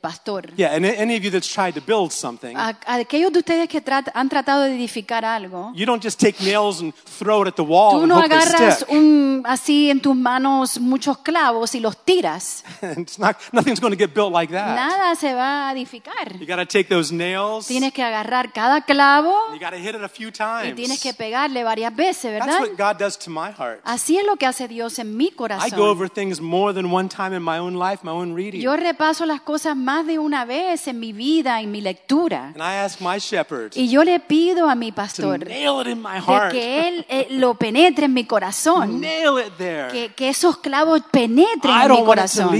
[0.00, 0.52] pastor.
[0.56, 3.80] Yeah, and any of you that's tried to build something, a aquellos de ustedes que
[3.80, 7.56] trat- han tratado de edificar algo, you don't just take nails and throw it at
[7.56, 8.90] the wall tú and no hope they agarras stick.
[8.90, 12.64] un, así en tus manos muchos clavos y los tiras.
[12.82, 14.76] it's not, nothing's going to get built like that.
[14.76, 16.38] Nada se va a edificar.
[16.38, 17.66] You got to take those nails.
[17.66, 20.74] Tienes que agarrar cada clavo You got to hit it a few y times.
[20.76, 22.60] tienes que pegarle varias veces, That's ¿verdad?
[22.60, 23.80] what God does to my heart.
[23.84, 25.80] Así es lo que hace Dios en mi I go corazón.
[25.80, 28.60] over things more than one time in my own life, my own reading.
[28.60, 32.52] Yo repaso las cosas más de una vez en mi vida, en mi lectura.
[32.54, 36.88] and I ask my shepherd Y yo le pido a mi to pastor de que
[36.88, 39.00] él eh, lo penetre en mi corazón.
[39.00, 42.54] Que, que esos clavos penetren I en mi corazón.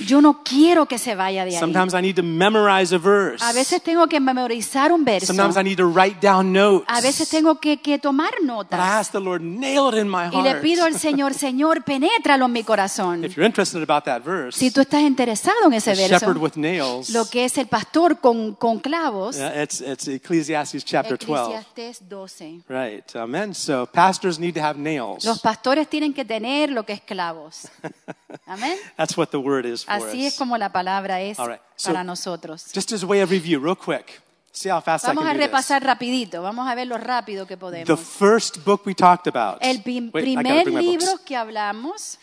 [0.00, 1.60] Yo no quiero que se vaya de ahí.
[1.60, 5.32] Sometimes I need to memorize a veces tengo que memorizar un verso.
[5.32, 6.84] Sometimes I need to write down notes.
[6.88, 9.10] A veces tengo que, que tomar notas.
[10.32, 13.24] Y le pido al Señor, Señor, penétralo en mi corazón.
[13.24, 17.44] If you're interested about that verse, Si tú estás interesado en ese verso, lo que
[17.44, 21.54] es el pastor con, con clavos, yeah, it's, it's Ecclesiastes chapter 12.
[21.54, 22.62] Eclesiastés 12.
[22.68, 23.16] Right.
[23.16, 23.54] Amen.
[23.54, 25.24] So pastors need to have nails.
[25.24, 27.68] Los pastores tienen que tener lo que es clavos.
[28.46, 28.76] Amén.
[28.96, 30.38] That's what the word is for Así es us.
[30.38, 31.60] como la palabra es right.
[31.76, 32.70] So- para nosotros.
[32.74, 34.20] Just as a way of review, real quick.
[34.52, 35.48] See how fast Vamos I a can do this.
[35.48, 38.00] repasar rapidito, vamos a ver lo rápido que The podemos.
[38.00, 39.58] first book we talked about.
[39.60, 42.18] El Wait, primer libro que hablamos,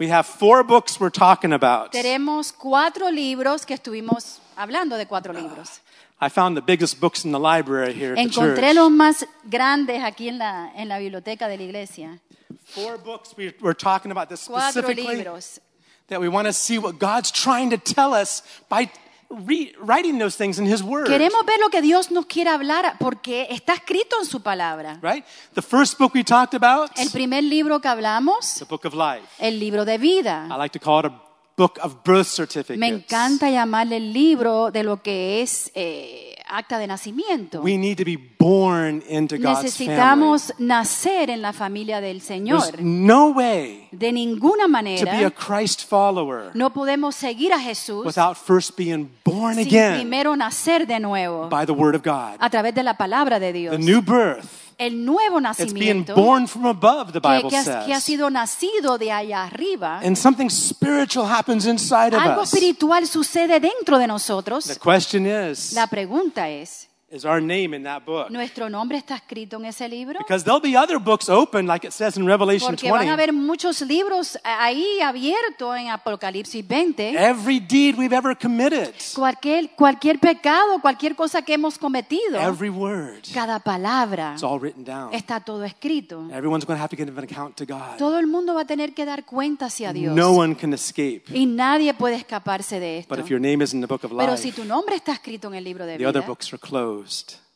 [0.00, 1.92] We have four books we're talking about.
[1.92, 5.80] tenemos cuatro libros que estuvimos hablando de cuatro libros.
[6.22, 8.74] I found the biggest books in the library here at the Encontré church.
[8.76, 12.18] los más grandes aquí en la, en la biblioteca de la iglesia.
[12.64, 15.60] Four books we, we're talking about this Cuatro specifically libros.
[16.08, 18.90] that we want to see what God's trying to tell us by
[19.30, 21.06] writing those things in His Word.
[21.06, 24.98] Queremos ver lo que Dios nos quiere hablar porque está escrito en su palabra.
[25.02, 25.24] Right?
[25.54, 29.26] The first book we talked about, El primer libro que hablamos, the book of life.
[29.38, 30.48] el libro de vida.
[30.50, 31.29] I like to call it a
[31.60, 32.78] book of birth certificates.
[32.78, 37.60] Me encanta llamarle el libro de lo que es eh, acta de nacimiento.
[37.60, 39.62] We need to be born into God's family.
[39.64, 42.80] Necesitamos nacer en la familia del There's Señor.
[42.80, 48.04] no way De ninguna to be a manera Christ follower no podemos seguir a Jesús
[48.06, 52.36] without first being born sin again primero nacer de nuevo by the Word of God.
[52.38, 53.78] a través de la palabra de The Dios.
[53.78, 54.46] new birth.
[54.80, 58.00] El nuevo It's being nacimiento born from above, the que, Bible que ha, que ha
[58.00, 58.04] says.
[58.04, 60.00] sido nacido de allá arriba.
[60.02, 62.52] And something spiritual happens inside of Algo us.
[62.52, 64.78] espiritual sucede dentro de The nosotros.
[64.82, 68.30] question is, La pregunta es, is our name in that book?
[68.30, 70.18] ¿nuestro nombre está escrito en ese libro?
[70.20, 73.10] Because there'll be other books open, like it says in Revelation Porque van a 20.
[73.12, 77.10] haber muchos libros ahí abiertos en Apocalipsis 20.
[77.16, 83.22] Every deed we've ever committed, Cualquier, cualquier pecado, cualquier cosa que hemos cometido, every word,
[83.34, 85.12] cada palabra it's all written down.
[85.12, 86.28] está todo escrito.
[86.30, 87.98] Everyone's going to have to give an account to God.
[87.98, 90.14] Todo el mundo va a tener que dar cuenta hacia Dios.
[90.14, 91.24] No one can escape.
[91.34, 93.14] Y nadie puede escaparse de esto.
[93.14, 95.12] But if your name is in the book of Pero life, si tu nombre está
[95.12, 96.99] escrito en el libro de the other vida, books are closed.
[97.00, 97.49] closed.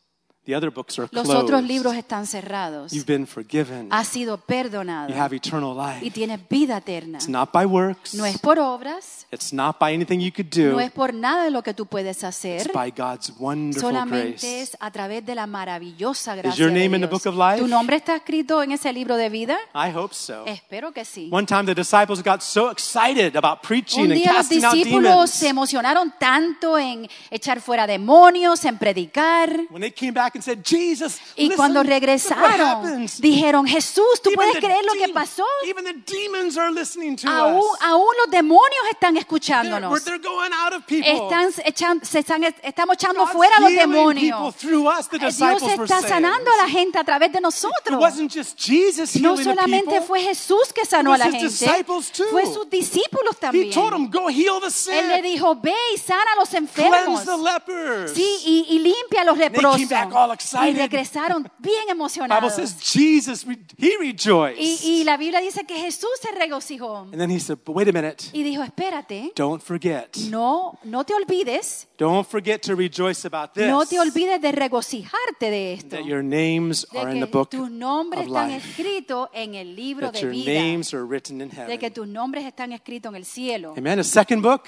[0.47, 1.43] The other books are los closed.
[1.45, 2.93] otros libros están cerrados.
[2.93, 3.89] You've been forgiven.
[3.91, 6.11] Has sido perdonado You have eternal y life.
[6.11, 7.17] tienes vida eterna.
[7.17, 8.15] It's not by works.
[8.15, 10.73] No es por obras, It's not by anything you could do.
[10.73, 14.33] no es por nada de lo que tú puedes It's hacer, by God's wonderful solamente
[14.33, 14.63] grace.
[14.63, 17.59] es a través de la maravillosa gracia your de name in the book of life?
[17.61, 19.57] ¿Tu nombre está escrito en ese libro de vida?
[19.75, 20.45] I hope so.
[20.47, 21.31] Espero que sí.
[21.33, 24.75] One time the disciples got so excited about preaching Un and día los casting out
[24.75, 29.51] discípulos se emocionaron tanto en echar fuera demonios, en predicar.
[29.71, 34.37] When they came back and said, Jesus, Y listen, cuando regresaron, dijeron, Jesús, ¿tú Even
[34.37, 35.45] puedes the creer lo que pasó?
[35.67, 37.79] Even the demons are listening to Aún, us.
[37.83, 39.91] aún los demonios están They're, escuchándonos.
[39.93, 41.11] we're- they're going out of people.
[41.11, 44.55] Están echan- se están, estamos echando God's fuera a los demonios.
[44.55, 48.01] us, the Eh, Dios está sanando a la gente a través de It nosotros.
[48.01, 51.85] wasn't just Jesus No solamente fue Jesús que sanó a It la gente,
[52.31, 53.71] fue sus discípulos He también.
[53.73, 56.83] told them, go heal the sick, Él le dijo, ve y sana a los cleanse
[56.83, 57.25] enfermos.
[57.25, 58.13] the lepers.
[58.15, 59.81] Sí, y, y limpia a los leprosos.
[60.25, 60.77] All Y excited.
[60.77, 62.55] regresaron bien Bible emocionados.
[62.55, 63.45] says Jesus,
[63.79, 64.59] he rejoiced.
[64.61, 66.99] Y, y la Biblia dice que Jesús se regocijó.
[67.13, 68.25] And then he said, but wait a minute.
[68.33, 70.17] Y dijo, espérate, Don't forget.
[70.31, 73.67] no, no te olvides, Don't forget to rejoice about this.
[73.69, 75.97] no te olvides de regocijarte de esto.
[75.97, 80.07] that your names De are in the book tus nombres están escritos en el libro
[80.11, 80.53] That de your vida.
[80.53, 81.79] names are written in De heaven.
[81.79, 83.75] que tus nombres están escritos en el cielo.
[83.77, 83.99] Amen.
[84.01, 84.63] A second book.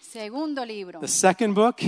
[0.00, 0.98] Segundo libro.
[1.00, 1.80] The second book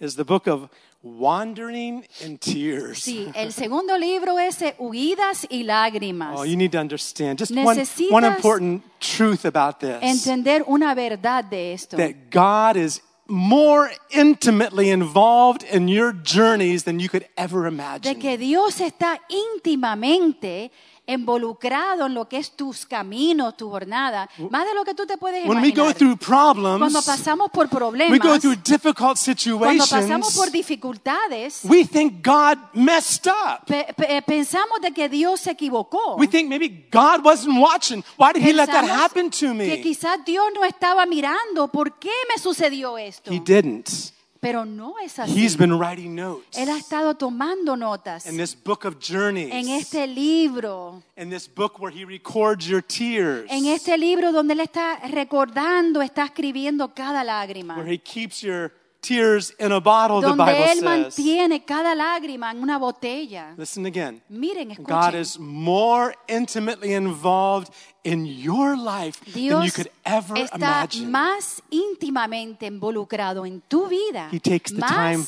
[0.00, 0.70] is the book of
[1.04, 3.04] wandering in tears.
[3.04, 6.34] Sí, el segundo libro es Huidas y Lágrimas.
[6.36, 7.76] Oh, you need to understand just one,
[8.10, 9.98] one important truth about this.
[10.02, 11.96] Entender una verdad de esto.
[11.98, 18.14] that God is more intimately involved in your journeys than you could ever imagine.
[18.14, 20.70] De que Dios está íntimamente
[21.06, 25.16] involucrado en lo que es tus caminos, tu jornada, más de lo que tú te
[25.16, 25.94] puedes When we go imaginar.
[25.94, 29.18] through Cuando problems, pasamos por we go problemas, through difficult
[29.58, 33.66] cuando pasamos por situations, dificultades, we think God messed up.
[33.66, 36.16] pe- pe- pensamos de que Dios se equivocó.
[36.16, 38.02] We think maybe God wasn't watching.
[38.16, 39.80] Why did He let that happen to que me?
[39.82, 41.68] quizás Dios no estaba mirando.
[41.68, 43.30] ¿Por qué me sucedió esto?
[43.32, 44.12] He didn't.
[44.44, 45.32] Pero no es así.
[45.32, 49.68] He's been writing notes Él ha estado tomando notas in this book of en journeys,
[49.68, 54.60] este libro, in this book where He records your tears, en este libro donde Él
[54.60, 58.70] está recordando, está escribiendo cada lágrima, where He keeps your
[59.04, 60.82] tears in a bottle, the Bible Él says.
[60.82, 63.54] mantiene cada lágrima en una botella.
[63.56, 64.22] Listen again.
[64.30, 67.68] Miren, God is more intimately involved
[68.02, 71.10] in your life than you could ever está imagine.
[71.10, 75.24] más íntimamente involucrado en tu vida, He takes the más time-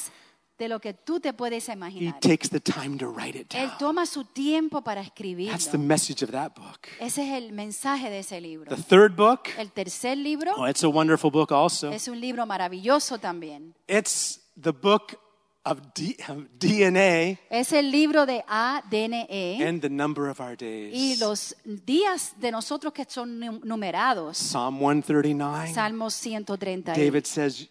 [0.58, 2.18] de lo que tú te puedes He imaginar.
[2.20, 3.78] takes the time to write it Él down.
[3.78, 5.52] toma su tiempo para escribirlo.
[5.52, 6.86] That's the message of that book.
[7.00, 8.74] Ese es el mensaje de ese libro.
[8.74, 11.90] The third book, El tercer libro oh, it's a wonderful book also.
[11.90, 13.74] es un libro maravilloso también.
[13.86, 15.18] It's the book
[15.64, 20.56] of, D- of DNA Es el libro de ADNE and the number of our y
[20.56, 21.20] days.
[21.20, 24.38] los días de nosotros que son num- numerados.
[24.38, 27.04] Psalm 139, Salmos 139.
[27.04, 27.68] David says,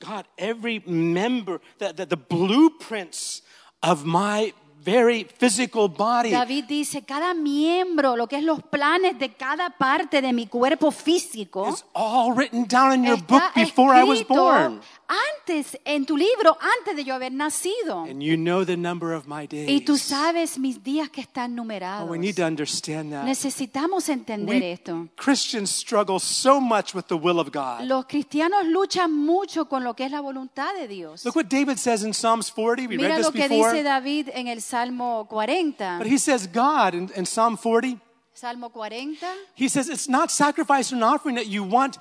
[0.00, 3.42] God, every member, the, the, the blueprints
[3.82, 4.52] of my
[4.86, 10.22] very physical body David dice, cada miembro, lo que es los planes de cada parte
[10.22, 14.80] de mi cuerpo físico, is all written down in your book before I was born.
[15.08, 18.04] Antes, en tu libro, antes de yo haber nacido.
[18.08, 19.68] And you know the number of my days.
[19.68, 22.08] Y tú sabes mis días que están Oh, numerados.
[22.10, 23.24] we need to understand that.
[23.24, 25.08] Necesitamos entender We esto.
[25.16, 27.82] Christians struggle so much with the will of God.
[27.86, 31.24] Los cristianos luchan mucho con lo que es la voluntad de Dios.
[31.24, 32.86] Look what David says in Psalms 40.
[32.88, 33.72] We Mira read lo this que before.
[33.72, 35.98] dice David en el Salmo 40.
[35.98, 37.98] But he says, God, in, in Psalm 40,
[38.32, 39.18] Salmo 40.
[39.54, 41.96] he says, it's not sacrifice and offering that you want.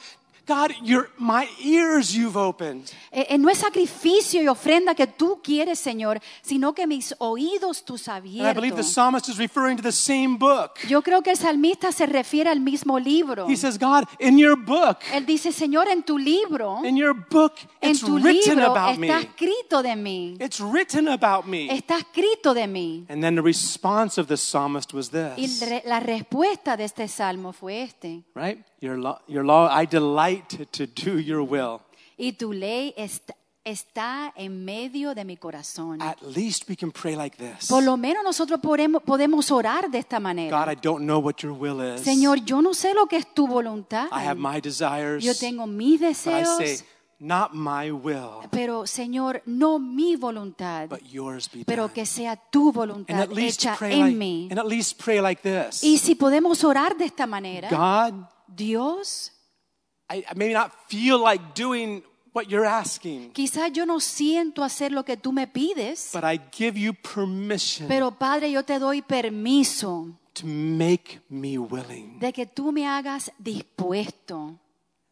[0.45, 2.91] God, your, my ears you've opened.
[3.11, 7.83] Eh, eh, no es sacrificio y ofrenda que tú quieres, Señor, sino que mis oídos
[7.83, 10.77] tú has And I believe the psalmist is referring to the same book.
[10.87, 13.47] Yo creo que el salmista se refiere al mismo libro.
[13.47, 17.53] He says, God, in your book, Él dice, Señor, en tu libro, in your book,
[17.81, 19.07] en it's tu written libro about me.
[19.07, 20.37] está escrito de mí.
[20.39, 21.69] It's written about me.
[21.71, 23.05] Está escrito de mí.
[23.09, 27.07] And then the response of the psalmist was Y this, re- la respuesta de este
[27.07, 28.23] salmo fue este.
[28.35, 28.63] right?
[28.81, 31.79] Your law, your law, I delight to, to do your will.
[32.17, 33.31] Y tu ley est-
[33.63, 36.01] está en medio de mi corazón.
[36.01, 37.67] At least we can pray like this.
[37.67, 40.71] Por lo menos nosotros podemos, podemos orar de esta God, manera.
[40.71, 42.01] I don't know what your will is.
[42.01, 44.07] Señor, yo no sé lo que es tu voluntad.
[44.11, 45.23] I have my desires.
[45.23, 46.83] Yo tengo mis but I say, deseos,
[47.17, 51.93] not my will, pero Señor, no mi voluntad, but yours be pero done.
[51.93, 54.47] que sea tu And voluntad at least hecha pray en like, mí.
[54.51, 55.81] and at least pray like this.
[55.83, 59.31] Y si podemos orar de esta manera, God, Dios,
[60.09, 65.03] I, may not feel like doing what you're asking, quizás yo no siento hacer lo
[65.03, 70.17] que tú me pides, but I give you permission pero Padre, yo te doy permiso
[70.33, 72.19] to make me willing.
[72.19, 74.59] de que tú me hagas dispuesto.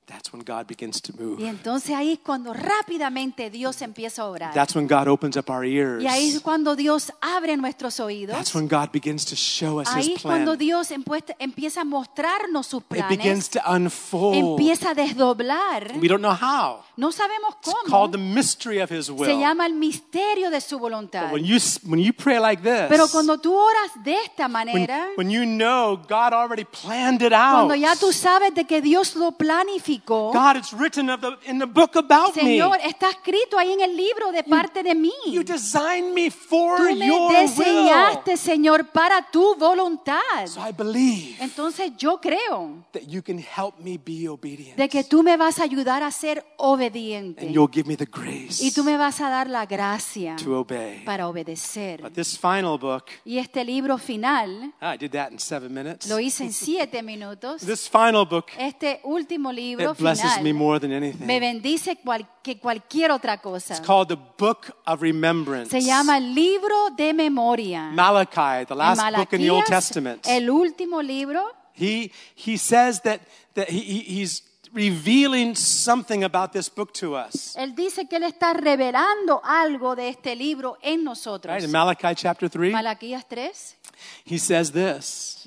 [0.05, 1.41] That's when God begins to move.
[1.41, 4.53] Y entonces ahí es cuando rápidamente Dios empieza a orar.
[4.53, 6.03] That's when God opens up our ears.
[6.03, 8.35] Y ahí es cuando Dios abre nuestros oídos.
[8.35, 10.57] That's when God begins to show us Ahí His es cuando.
[10.57, 14.35] Dios empieza a mostrarnos sus It begins planes, to unfold.
[14.35, 15.93] empieza a desdoblar.
[16.01, 16.83] We don't know how.
[16.97, 17.89] No sabemos It's cómo.
[17.89, 19.39] called the mystery of His Se will.
[19.39, 21.23] llama el misterio de su voluntad.
[21.31, 24.51] But when you when you pray like this, Pero cuando tú oras de esta when,
[24.51, 28.81] manera, when you know God already planned it out, cuando ya tú sabes de que
[28.81, 32.88] Dios lo planificó, God, it's written of the, in the book about Señor, me.
[32.88, 35.12] está escrito ahí en el libro de parte de mí.
[35.27, 37.41] You designed me for Tú me your will.
[37.47, 40.19] diseñaste, Señor, para tu voluntad.
[40.47, 44.77] So I believe Entonces yo creo that you can help me be obedient.
[44.77, 48.06] de que tú me vas a ayudar a ser obediente and you'll give me the
[48.06, 51.03] grace y tú me vas a dar la gracia to obey.
[51.06, 52.01] para obedecer.
[52.01, 56.08] But this final book, Y este libro final I did that in seven minutes.
[56.10, 57.62] lo hice en siete minutos.
[57.65, 61.28] This final book, Este último libro it blesses me more than me anything.
[61.28, 63.74] bendice cual- que cualquier otra cosa.
[63.76, 65.69] It's called the Book of Remembrance.
[65.69, 67.89] Se llama el libro de memoria.
[67.93, 70.28] Malachi, the last book in the Old Malaquías, Testament.
[70.28, 71.43] el último libro,
[71.76, 73.22] He, he says that,
[73.56, 74.43] that he, he- he's
[74.74, 77.56] revealing something about this book to us.
[77.56, 81.54] él dice que él está revelando algo de este libro en nosotros.
[81.56, 81.63] Right?
[81.65, 83.78] In Malachi chapter 3, Malaquías 3
[84.23, 85.45] he says this.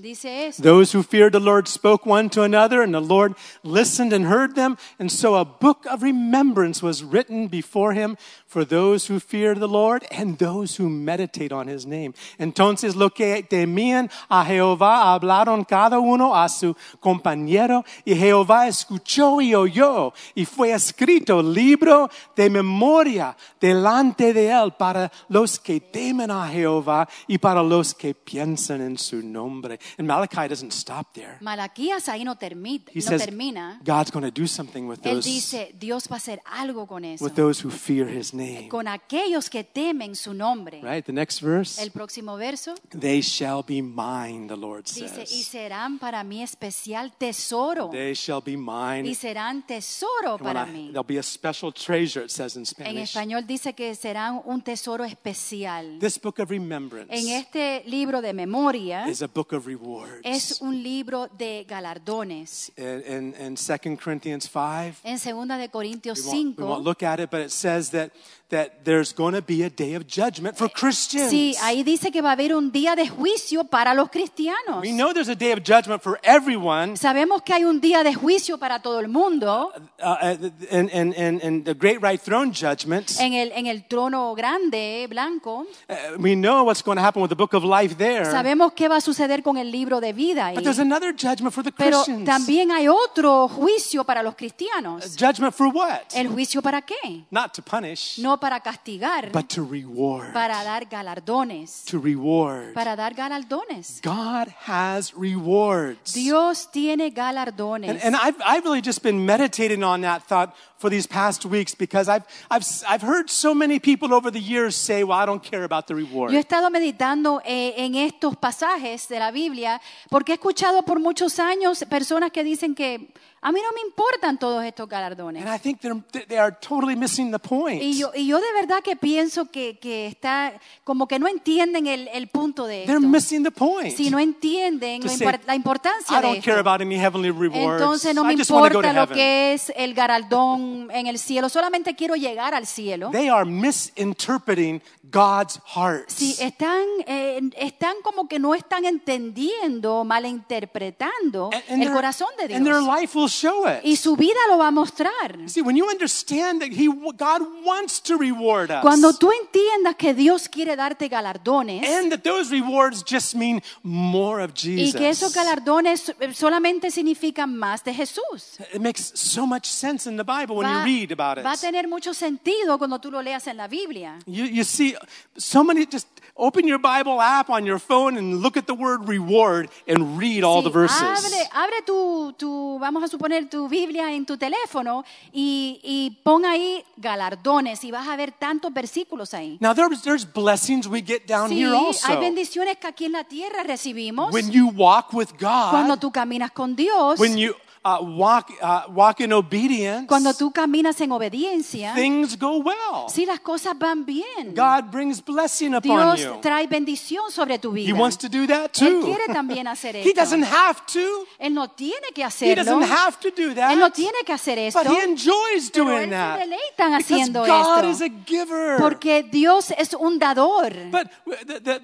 [0.58, 4.54] Those who feared the Lord spoke one to another, and the Lord listened and heard
[4.54, 4.76] them.
[4.98, 8.16] And so a book of remembrance was written before him
[8.46, 12.14] for those who fear the Lord and those who meditate on his name.
[12.38, 19.40] Entonces lo que temían a Jehová hablaron cada uno a su compañero y Jehová escuchó
[19.40, 26.30] y oyó y fue escrito libro de memoria delante de él para los que temen
[26.30, 29.78] a Jehová y para los que piensan en su nombre.
[29.98, 31.37] And Malachi doesn't stop there.
[31.40, 33.80] Malaquías ahí no, termi- He no says termina.
[33.85, 37.04] God's going to do something with Él those, dice, Dios va a hacer algo con
[37.04, 37.24] eso.
[37.24, 38.68] with those who fear his name.
[38.68, 40.80] Con aquellos que temen su nombre.
[40.82, 41.04] Right?
[41.04, 41.82] The next verse.
[41.82, 45.09] El próximo verso They shall be mine, the Lord dice, y
[45.42, 45.46] says.
[45.48, 47.90] serán para mí especial tesoro.
[47.90, 49.09] They shall be mine.
[49.09, 50.87] Y serán tesoro para I- mí.
[50.92, 53.11] there'll be a special treasure, it says in En Spanish.
[53.11, 55.98] español dice que serán un tesoro especial.
[55.98, 60.20] This book of remembrance En este libro de memoria is a book of rewards.
[60.22, 62.70] es un libro de galardones.
[62.77, 67.03] In, in, in 2 Corinthians 5, En 2 de Corintios we won't, we won't look
[67.03, 68.12] at it, but it says that,
[68.48, 71.30] that there's going to be a day of judgment for Christians.
[71.30, 74.82] sí, ahí dice que va a haber un día de juicio para los cristianos.
[74.82, 76.96] We know there's a day of judgment for everyone.
[76.96, 80.37] Sabemos que hay un día de juicio para todo el mundo Uh,
[80.70, 85.06] in, in, in, in the great white throne judgment, en el, en el trono grande,
[85.09, 85.66] blanco.
[85.88, 88.24] uh, we know what's going to happen with the book of life there.
[88.26, 90.52] Sabemos qué va a suceder con el libro de vida.
[90.54, 92.24] But there's another judgment for the Pero Christians.
[92.26, 95.16] también hay otro juicio para los cristianos.
[95.18, 96.00] Judgment for what?
[96.14, 97.24] ¿El juicio para qué?
[97.30, 100.33] Not to punish, No para castigar, but to reward.
[100.33, 101.85] para dar galardones.
[101.87, 102.75] To reward.
[102.75, 104.01] Para dar galardones.
[104.03, 106.12] God has rewards.
[106.14, 108.01] Dios tiene And, galardones.
[108.05, 112.09] and I've, I've really just been meditating on that thought for these past weeks because
[112.09, 115.64] I've, I've, I've heard so many people over the years say, well, I don't care
[115.64, 116.33] about the reward.
[116.33, 120.99] Yo he estado meditando eh, en estos pasajes de la Biblia porque he escuchado por
[121.01, 123.12] muchos años personas que dicen que
[123.48, 125.44] a mí no me importan todos estos galardones.
[125.46, 127.80] And I think they're, they are totally missing the point.
[127.80, 131.87] Y yo, y yo de verdad que pienso que, que está como que no entienden
[131.87, 133.09] el, el punto de They're esto.
[133.09, 133.96] missing the point.
[133.96, 136.68] Si no entienden To lo say, impor- la importancia I de don't care esto.
[136.68, 137.80] about any heavenly rewards.
[137.80, 139.14] Entonces no me I just want to go to importa lo heaven.
[139.16, 143.11] que es el galardón en el cielo, solamente quiero llegar al cielo.
[143.12, 146.09] They are misinterpreting God's heart.
[146.09, 152.28] Sí, están, eh, están como que no están entendiendo, malinterpretando And- and el their- corazón
[152.38, 153.00] de And their Dios.
[153.00, 153.81] life will show it.
[153.85, 155.37] Y su vida lo va a mostrar.
[155.46, 160.14] See, when you understand that he, God wants to reward us, Cuando tú entiendas que
[160.14, 165.09] Dios quiere darte galardones and that those rewards just mean more of y Jesus, que
[165.09, 168.59] esos galardones solamente significan más de Jesús.
[168.72, 171.44] it makes so much sense in the Bible when Va, you read about it.
[171.44, 174.18] va a tener mucho sentido cuando tú lo leas en la Biblia.
[174.27, 174.94] You, you see,
[175.37, 179.09] so many just open your Bible app on your phone and look at the word
[179.09, 181.01] reward and read all the verses.
[181.01, 186.44] Abre, abre tu, tu, vamos a suponer, tu Biblia en tu teléfono y, y pon
[186.44, 189.59] ahí galardones y vas a ver tantos versículos ahí.
[189.61, 192.07] Now there's there's blessings we get down Sí, here also.
[192.07, 196.11] hay bendiciones que aquí en la tierra recibimos When you walk with God, cuando tú
[196.12, 197.55] caminas con Dios, when you
[197.87, 201.94] uh, walk uh, walk in obedience, cuando tú caminas en obediencia.
[201.94, 203.09] things go well.
[203.09, 206.40] Si las cosas van bien, God brings blessing upon Dios you.
[206.40, 207.94] trae bendición sobre tu He vida.
[207.94, 209.07] wants to do that Él too.
[209.07, 210.20] quiere también hacer He esto.
[210.20, 211.27] doesn't have to.
[211.38, 212.64] Él no tiene que He hacerlo.
[212.64, 213.70] doesn't have to do that.
[213.72, 214.83] Él no tiene que hacer esto.
[214.83, 216.38] But he enjoys Pero doing él se that.
[216.40, 217.90] deleitan Because haciendo God esto.
[217.90, 218.77] is a giver.
[218.79, 220.72] Porque Dios es un dador.
[220.90, 221.09] But,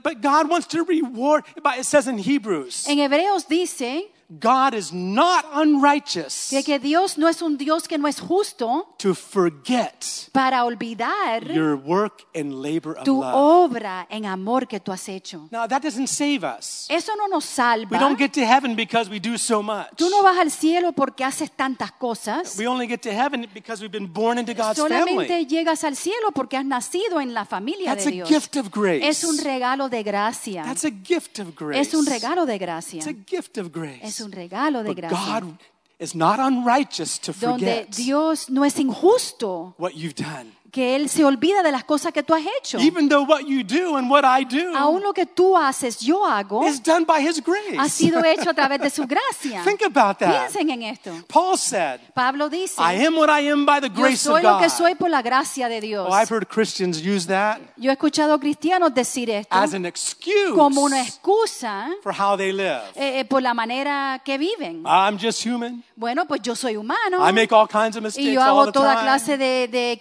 [0.02, 1.44] but God wants to reward.
[1.78, 7.28] It says in Hebrews, En Hebreos dice God is not unrighteous que, que Dios no
[7.28, 12.96] es un Dios que no es justo to forget para olvidar your work and labor
[12.96, 13.32] of tu love.
[13.34, 15.48] obra en amor que tú has hecho.
[15.50, 16.86] Now, that doesn't save us.
[16.88, 17.98] Eso no nos We salva.
[17.98, 19.88] don't get to heaven because we do so much.
[19.96, 22.56] Tú no vas al cielo porque haces tantas cosas.
[22.58, 25.46] We only get to heaven because we've been born into God's Solamente family.
[25.46, 28.28] llegas al cielo porque has nacido en la familia That's de a Dios.
[28.28, 29.06] gift of grace.
[29.06, 30.62] Es un regalo de gracia.
[30.64, 31.80] That's a gift of grace.
[31.80, 32.98] Es un regalo de gracia.
[32.98, 34.00] It's a gift of grace.
[34.02, 35.40] Es un regalo de But gracia.
[35.40, 35.58] God
[35.98, 40.52] is not unrighteous to Donde forget Dios no es injusto what you've done.
[40.72, 42.78] Que Él se olvida de las cosas que tú has hecho.
[42.80, 46.24] Even though what you do and what I do Aún lo que tú haces, yo
[46.26, 47.76] hago, is done by His grace.
[47.78, 49.62] ha sido hecho a través de su gracia.
[49.64, 50.30] Think about that.
[50.50, 51.10] Piensen en esto.
[51.28, 54.42] Paul said, Pablo dice, I am what I am by the yo grace of soy
[54.42, 54.62] lo God.
[54.62, 56.08] que soy por la gracia de Dios.
[56.10, 60.54] Oh, I've heard Christians use that Yo he escuchado cristianos decir esto as an excuse
[60.54, 62.80] como una excusa for how they live.
[62.94, 64.82] eh, eh, por la manera que viven.
[64.86, 65.84] I'm just human.
[65.96, 68.66] Bueno, pues yo soy humano I make all kinds of y mistakes yo all hago
[68.66, 69.02] the toda time.
[69.04, 69.98] clase de, de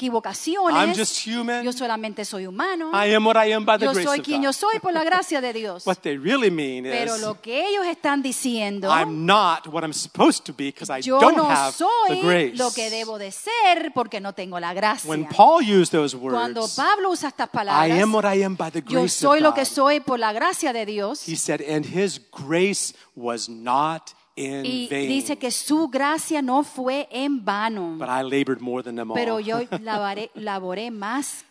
[0.70, 1.64] I I'm just human.
[1.64, 2.92] Yo solamente soy humano.
[2.94, 4.46] I am what I am by the Yo grace soy of quien God.
[4.46, 5.84] yo soy por la gracia de Dios.
[5.88, 9.94] What they really mean Pero is, lo que ellos están diciendo, I'm not what I'm
[9.94, 12.58] supposed to be because I yo don't no have the soy grace.
[12.58, 15.10] lo que debo de ser porque no tengo la gracia.
[15.10, 18.56] When Paul used those Cuando words, Pablo usa estas I palabras, am what I am
[18.56, 19.68] by the yo grace soy of lo que God.
[19.72, 21.28] soy por la gracia de Dios.
[21.28, 24.14] He said, and his grace was not
[24.46, 25.08] in Y vain.
[25.08, 29.16] dice que su gracia no fue en vano, but I labored more than them all.
[29.16, 31.46] pero yo lavaré- laboré más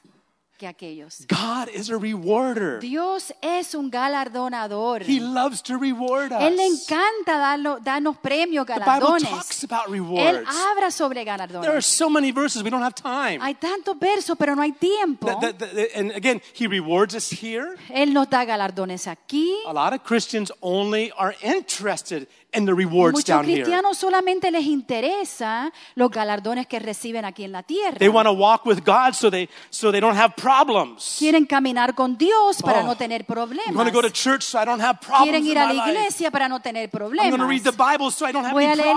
[0.59, 1.26] que aquellos.
[1.26, 2.80] God is a rewarder.
[2.80, 5.03] Dios es un galardonador.
[5.09, 6.38] He loves to reward us.
[6.43, 9.22] Él le encanta darlo- darnos premios, the Bible galardones.
[9.30, 10.47] talks about Él rewards.
[10.47, 11.86] habla sobre There are galardones.
[11.86, 13.41] so many verses, we don't have time.
[13.41, 15.28] Hay tantos versos, pero no hay tiempo.
[15.41, 17.76] The- the- the- and again, he rewards us here.
[17.88, 19.51] Él nos da galardones aquí.
[19.66, 23.62] A lot of Christians only are interested in the rewards Muchos down here.
[23.62, 27.98] cristianos solamente les interesa los galardones que reciben aquí en la tierra.
[27.98, 31.16] They want to walk with God so they so they don't have problems.
[31.18, 33.68] Quieren caminar con Dios para Oh, no tener problemas.
[33.68, 35.72] I'm going to go to church so I don't have problems Quieren ir a la
[35.72, 35.90] life.
[35.90, 37.30] iglesia para no tener I'm problemas.
[37.30, 38.96] going to read the Bible so I don't have Voy a leer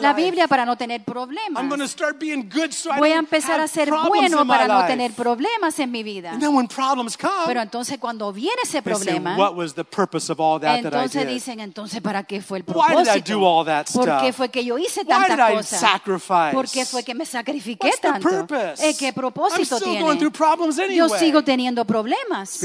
[0.00, 0.12] la.
[0.14, 1.60] Biblia para no tener problemas.
[1.60, 4.46] I'm going to start being good so I Voy a don't empezar a ser bueno
[4.46, 6.30] para no tener problemas en mi vida.
[6.32, 9.84] And then when problems come, Pero entonces cuando viene ese say, problema, what was the
[9.84, 11.32] purpose of all that that I entonces did?
[11.32, 13.24] dicen, entonces ¿para qué fue el I propósito?
[13.92, 15.80] ¿Por qué fue que yo hice tantas cosas?
[16.54, 18.28] ¿Por qué fue que me sacrifiqué tanto?
[18.82, 20.00] Eh, ¿Qué propósito tiene?
[20.96, 22.58] Yo sigo teniendo problemas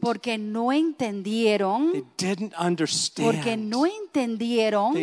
[0.00, 3.26] porque no entendieron, They didn't understand.
[3.32, 4.94] porque no entendieron,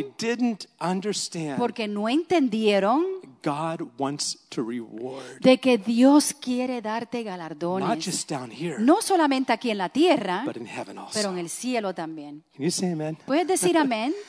[0.81, 1.57] understand.
[1.57, 3.05] porque no entendieron
[3.43, 5.39] God wants to reward.
[5.41, 9.89] de que Dios quiere darte Not galardones, just down here, no solamente aquí en la
[9.89, 11.11] tierra, but in heaven also.
[11.13, 12.43] pero en el cielo también.
[12.55, 13.17] Can you say amen?
[13.25, 14.13] ¿Puedes decir amén?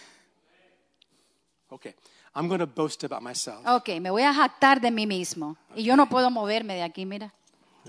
[1.72, 1.94] Okay.
[2.34, 3.66] I'm going to boast about myself.
[3.66, 5.56] Ok, me voy a jactar de mí mismo.
[5.74, 7.32] Y yo no puedo moverme de aquí, mira.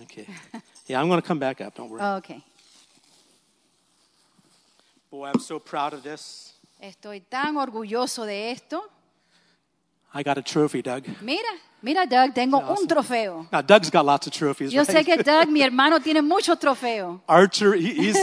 [0.03, 0.25] Okay.
[0.87, 1.75] Yeah, I'm going to come back up.
[1.75, 2.01] Don't worry.
[2.01, 2.43] Ok.
[5.09, 6.53] Boy, I'm so proud of this.
[6.81, 8.81] Estoy tan orgulloso de esto.
[10.13, 11.05] I got a trophy, Doug.
[11.21, 11.47] Mira,
[11.81, 12.79] mira, Doug, tengo Awesome.
[12.81, 13.47] un trofeo.
[13.51, 14.73] Now, Doug's got lots of trophies.
[14.73, 14.89] Yo right?
[14.97, 17.21] sé que Doug, mi hermano, tiene muchos trofeos.
[17.29, 18.17] Archer, he, he's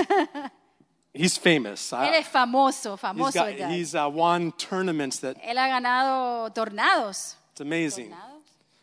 [1.15, 1.93] he's famous.
[1.93, 3.71] Él es famoso, he's famoso got, Doug.
[3.71, 7.37] he's uh, won tournaments that Él ha ganado tornados.
[7.53, 8.13] it's amazing.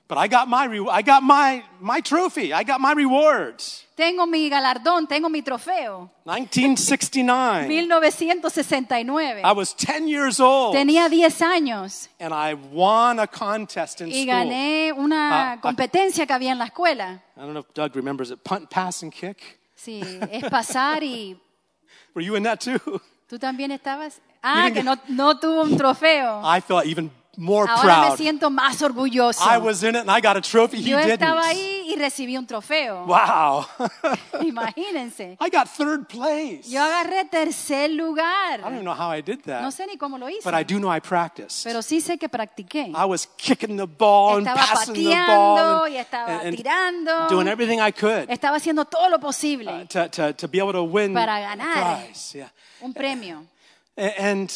[0.08, 2.54] But I got my I got my my trophy.
[2.54, 3.84] I got my rewards.
[3.98, 6.10] Tengo mi galardón, tengo mi trofeo.
[6.26, 7.68] 1969.
[7.68, 9.42] 1969.
[9.44, 14.24] I was 10 years old Tenía 10 años and I won a contest in y
[14.24, 14.28] school.
[14.28, 15.62] gané una Ah, ah.
[15.62, 17.22] competencia que había en la escuela.
[17.38, 18.44] I don't know if Doug remembers it.
[18.44, 19.60] Punt, pass, and kick.
[19.76, 20.02] Sí,
[20.32, 21.36] es pasar y
[22.14, 23.02] Were you in that too?
[23.28, 24.20] tú también estabas.
[24.44, 26.42] Ah, que no, no tuvo un trofeo.
[26.44, 28.18] I felt even more Ahora me proud.
[28.18, 29.44] siento más orgulloso.
[29.44, 30.78] I was in it and I got a trophy.
[30.78, 31.22] He Yo didn't.
[31.22, 33.06] estaba ahí y recibí un trofeo.
[33.06, 33.66] Wow.
[34.42, 35.38] Imagínense.
[35.40, 36.70] I got third place.
[36.70, 38.60] Yo agarré tercer I don't lugar.
[38.72, 39.62] even know how I did that.
[39.62, 40.44] No sé ni cómo lo hice.
[40.44, 41.64] But I do know I practiced.
[41.64, 42.92] Pero sí sé que practiqué.
[42.96, 46.58] I was kicking the ball and Estaba passing the ball y and, estaba and- and
[46.58, 47.28] tirando.
[47.30, 49.72] doing everything I could Estaba haciendo todo lo posible.
[49.72, 52.04] uh, to, to, to be able to win Para ganar.
[52.06, 52.36] prize.
[52.38, 52.50] Yeah.
[52.82, 53.46] un premio.
[53.98, 54.50] And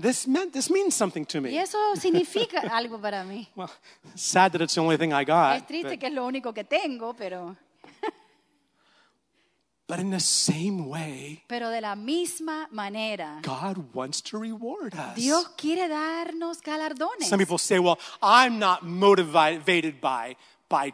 [0.00, 1.58] this meant this means something to Y me.
[1.58, 3.48] eso significa algo para mí.
[3.54, 3.70] Well,
[4.14, 5.56] sad that it's the only thing I got.
[5.56, 7.56] Es triste but, que es lo único que tengo, pero,
[9.86, 15.14] but in the same way, pero de la misma manera, God wants to reward us.
[15.16, 17.28] Dios quiere darnos galardones.
[17.28, 20.36] Some people say, "Well, I'm not motivated by
[20.68, 20.92] by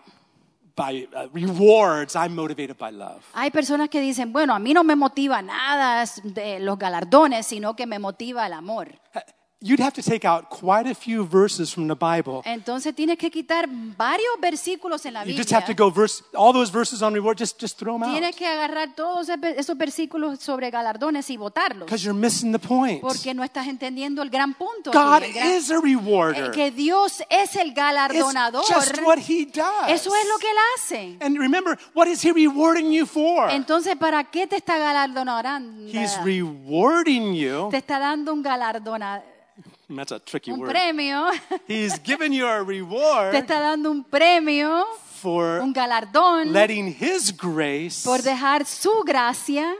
[0.80, 2.14] by uh, rewards.
[2.16, 6.04] I'm motivated by love." Hay personas que dicen, bueno, a mí no me motiva nada
[6.24, 8.88] de los galardones, sino que me motiva el amor.
[9.62, 12.40] You'd have to take out quite a few verses from the Bible.
[12.46, 15.84] Entonces tienes que quitar varios versículos en la You just have to Biblia.
[15.86, 17.36] go verse all those verses on reward.
[17.38, 21.84] Just just throw them out Tienes que agarrar todos esos versículos sobre galardones y votarlos.
[21.84, 23.02] because you're missing the point.
[23.02, 24.92] Porque no estás entendiendo el gran punto.
[24.92, 26.52] God gran- is a rewarder.
[26.52, 28.62] que Dios es el galardonador.
[28.62, 29.88] It's just what He does.
[29.90, 31.16] Eso es lo que Él hace.
[31.20, 33.50] And remember, what is He rewarding you for?
[33.50, 35.86] Entonces, ¿para qué te está galardonando?
[35.86, 37.68] He's rewarding you.
[37.70, 39.22] Te está dando un galardona,
[39.94, 40.70] That's a tricky un word.
[40.70, 41.26] premio.
[41.66, 44.86] He's given you a Te reward está dando un premio,
[45.20, 49.74] for un galardón letting His grace por dejar su gracia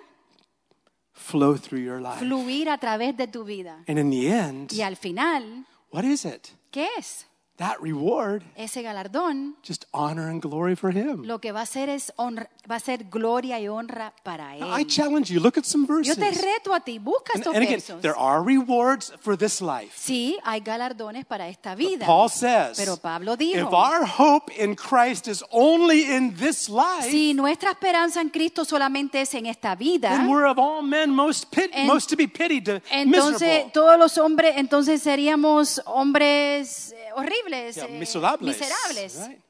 [1.13, 2.19] flow through your life.
[2.19, 3.85] fluir a través de tu vida.
[3.87, 6.49] And in the end, Y al final, what is it?
[6.73, 7.27] ¿qué es?
[7.61, 11.23] That reward, ese galardón, just honor and glory for Him.
[11.25, 14.77] lo que va a hacer es honra- va a ser gloria y honra para Now,
[14.77, 14.87] I él.
[14.89, 16.17] challenge you, look at some Yo verses.
[16.17, 18.01] te reto a ti, busca And, estos and again, versos.
[18.03, 19.93] there are rewards for this life.
[19.95, 22.07] Sí, hay galardones para esta vida.
[22.07, 27.11] Paul says, Pero Pablo if dijo, our hope in Christ is only in this life,
[27.11, 31.11] si nuestra esperanza en Cristo solamente es en esta vida, then we're of all men
[31.11, 33.71] most, pit, En- most to be pitied, to entonces miserable.
[33.75, 38.59] todos los hombres, entonces seríamos hombres eh, horribles, Yeah, eh, miserables.
[38.59, 39.17] miserables.
[39.19, 39.41] Right?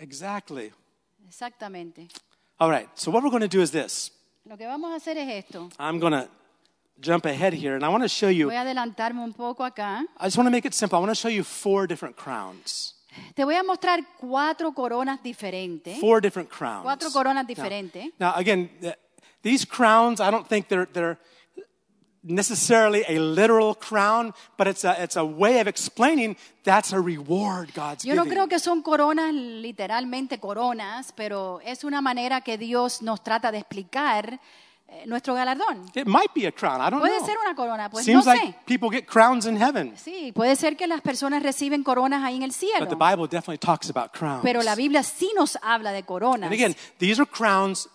[0.00, 0.72] Exactly.
[1.26, 2.08] Exactamente.
[2.60, 4.10] All right, so what we're going to do is this.
[4.46, 5.68] Lo que vamos a hacer es esto.
[5.78, 6.28] I'm going to
[7.00, 10.04] jump ahead here, and I want to show you, Voy a adelantarme un poco acá.
[10.18, 10.96] I just want to make it simple.
[10.96, 12.94] I want to show you four different crowns.
[13.34, 15.98] Te voy a mostrar cuatro coronas diferentes.
[16.00, 16.84] Four different crowns.
[16.84, 18.10] Cuatro coronas Now- diferentes.
[18.18, 18.70] Now, again,
[19.42, 21.18] these crowns, I don't think they're, they're
[22.22, 27.72] necessarily a literal crown, but it's a, it's a way of explaining that's a reward
[27.74, 28.36] God's Yo no giving.
[28.38, 33.58] creo que son coronas, literalmente coronas, pero es una manera que Dios nos trata de
[33.58, 34.38] explicar
[34.88, 35.84] eh, nuestro galardón.
[35.94, 36.80] It might be a crown.
[36.80, 37.26] I don't Puede know.
[37.26, 38.54] ser una corona, pues Seems no like sé.
[38.66, 42.42] people get crowns in heaven, Sí, puede ser que las personas reciben coronas ahí en
[42.44, 42.78] el cielo.
[42.86, 44.42] but the Bible definitely talks about crowns.
[44.42, 46.44] Pero la Biblia sí nos habla de coronas.
[46.44, 47.88] And again, these are crowns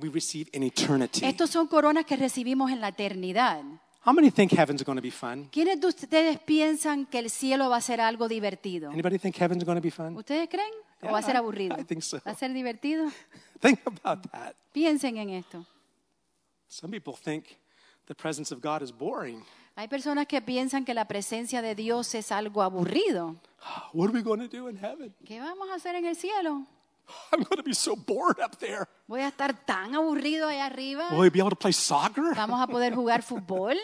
[0.00, 1.24] we receive in eternity.
[1.24, 3.62] Estos son coronas que recibimos en la eternidad.
[4.06, 5.48] How many think heaven's going to be fun?
[5.50, 8.90] ¿Quiénes de ustedes piensan que el cielo va a ser algo divertido?
[8.90, 10.14] Anybody think heaven's going to be fun?
[10.16, 10.70] ¿Ustedes creen?
[11.02, 11.76] ¿O va a ser I- aburrido?
[11.80, 12.20] I think so.
[12.26, 13.10] ¿Va a ser divertido?
[13.60, 14.54] Think about that.
[14.72, 15.64] Piensen en esto.
[16.68, 17.46] Some people think
[18.06, 19.42] the presence of God is boring.
[19.76, 23.36] Hay personas que piensan que la presencia de Dios es algo aburrido.
[23.94, 25.14] What are we going to do in heaven?
[25.24, 26.66] ¿Qué vamos a hacer en el cielo?
[27.32, 28.86] I'm going to be so bored up there.
[29.06, 31.08] ¿Voy a estar tan aburrido allá arriba?
[31.10, 32.34] Will we be able to play soccer?
[32.34, 33.76] ¿Vamos a poder jugar fútbol?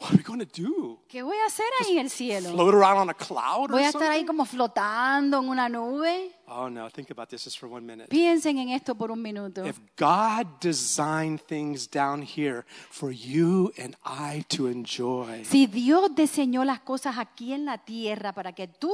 [0.00, 0.98] What are we going to do?
[1.08, 2.52] ¿Qué voy a hacer ahí en el cielo?
[2.52, 6.30] Float around on a cloud ¿Voy or a estar ahí como flotando en una nube?
[6.46, 8.08] Oh no, think about this just for one minute.
[8.08, 9.62] Piensen en esto por un minuto.
[9.66, 16.64] If God designed things down here for you and I to enjoy, Si Dios diseñó
[16.64, 18.90] las cosas aquí en la tierra para que tú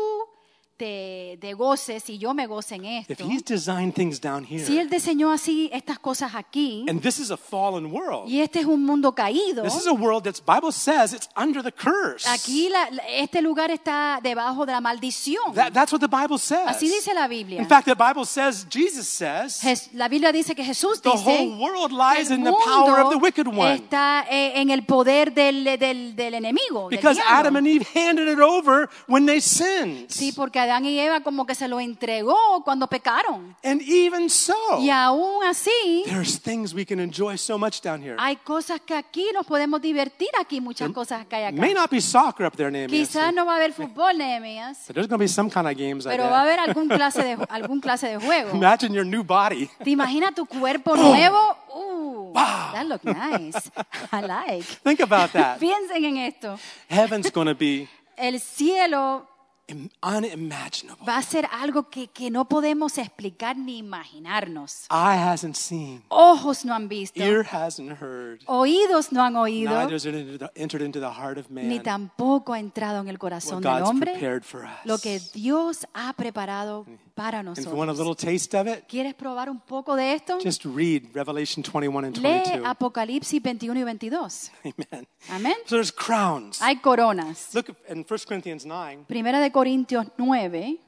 [0.77, 4.57] te, te goces y yo me goce en if esto, He's designed things down si
[4.57, 8.61] here, Él diseñó así estas cosas aquí, and this is a fallen world, y este
[8.61, 12.27] es un mundo caído, this is a world that's Bible says it's under the curse.
[12.29, 15.55] aquí la- este lugar está debajo de la maldición.
[15.55, 16.67] That, that's what the Bible says.
[16.67, 17.61] Así dice la Biblia.
[17.61, 21.25] In fact, the Bible says, Jesus says, Jes- La Biblia dice que Jesús The dice
[21.25, 23.75] whole world lies el in the power of the mundo wicked one.
[23.77, 26.89] está eh, en el poder del, del, del enemigo.
[26.89, 27.19] because.
[27.29, 30.09] Adam and Eve handed it over when they sinned.
[30.11, 33.57] Sí, porque Adán y Eva como que se lo entregó cuando pecaron.
[33.65, 38.17] And even so, Y aún así, there's things we can enjoy so much down here.
[38.19, 41.61] hay cosas que aquí nos podemos divertir aquí, muchas cosas que hay acá.
[41.61, 42.89] May not be soccer up there, Nehemiah.
[42.89, 45.77] Quizás no va a haber fútbol, Nehemías, But there's going to be some kind of
[45.77, 48.51] games pero va a haber algún clase de, algún clase de juego.
[48.55, 49.69] Imagine your new body.
[49.83, 51.57] ¿Te imaginas tu cuerpo nuevo?
[51.73, 52.33] Uh,
[52.73, 53.71] that look nice.
[54.13, 54.65] I like.
[54.83, 55.59] Think about that.
[55.61, 56.59] Piensen en esto.
[56.89, 59.27] Heaven's going to be El cielo.
[59.69, 64.87] Va a ser algo que, que no podemos explicar ni imaginarnos.
[64.91, 69.95] Eye hasn't seen, Ojos no han visto, ear hasn't heard, oídos no han oído, neither
[69.95, 73.63] has it entered into the heart of ni man tampoco ha entrado en el corazón
[73.63, 74.71] del hombre prepared for us.
[74.85, 76.87] lo que Dios ha preparado
[77.17, 80.13] para And if you want a little taste of it, ¿Quieres probar un poco de
[80.13, 80.39] esto?
[80.39, 82.63] just read Revelation 21 and Lee 22.
[82.65, 84.51] Apocalipsis 21 y 22.
[84.65, 85.07] Amen.
[85.31, 85.55] Amén.
[85.65, 86.61] So there's crowns.
[86.61, 87.55] Hay coronas.
[87.55, 90.79] Look in 1 Corinthians 9, Primera de Corintios 9,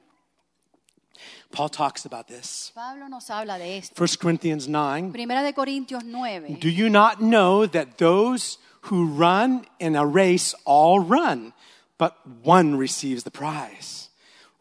[1.51, 2.73] Paul talks about this.
[2.75, 3.95] Pablo nos habla de esto.
[3.97, 5.13] 1 Corinthians 9.
[5.13, 6.59] Primera de Corintios 9.
[6.61, 11.55] Do you not know that those who run in a race all run,
[11.97, 12.15] but
[12.45, 14.08] one receives the prize?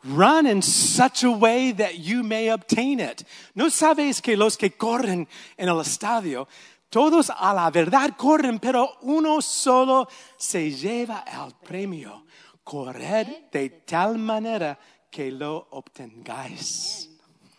[0.07, 3.25] Run in such a way that you may obtain it.
[3.55, 5.27] ¿No sabéis que los que corren
[5.57, 6.47] en el estadio,
[6.89, 12.23] todos a la verdad corren, pero uno solo se lleva el premio?
[12.63, 14.79] Corred de tal manera
[15.11, 17.09] que lo obtengáis.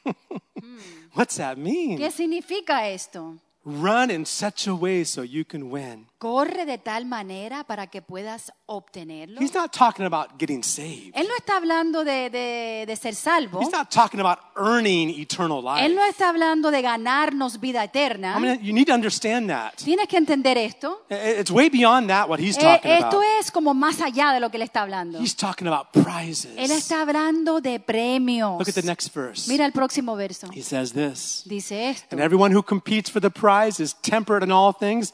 [1.14, 1.98] What's that mean?
[1.98, 3.36] ¿Qué significa esto?
[3.70, 6.06] Run in such a way so you can win.
[6.16, 9.40] Corre de tal manera para que puedas obtenerlo.
[9.40, 11.12] He's not talking about getting saved.
[11.14, 13.60] Él no está hablando de, de- de ser salvo.
[13.60, 15.84] He's not talking about earning eternal life.
[15.84, 18.36] Él no está hablando de ganarnos vida eterna.
[18.36, 19.74] I mean, you need to understand that.
[19.76, 21.04] Tienes que entender esto.
[21.10, 23.24] It's way beyond that what he's Eh, talking esto about.
[23.40, 25.20] es como más allá de lo que él está hablando.
[25.20, 26.50] He's talking about prizes.
[26.56, 28.58] Él está hablando de premios.
[28.58, 29.46] Look at the next verse.
[29.48, 30.48] Mira el próximo verso.
[30.52, 31.42] He says this.
[31.44, 32.08] Dice esto.
[32.16, 35.12] And everyone who competes for the prize is temperate in all things.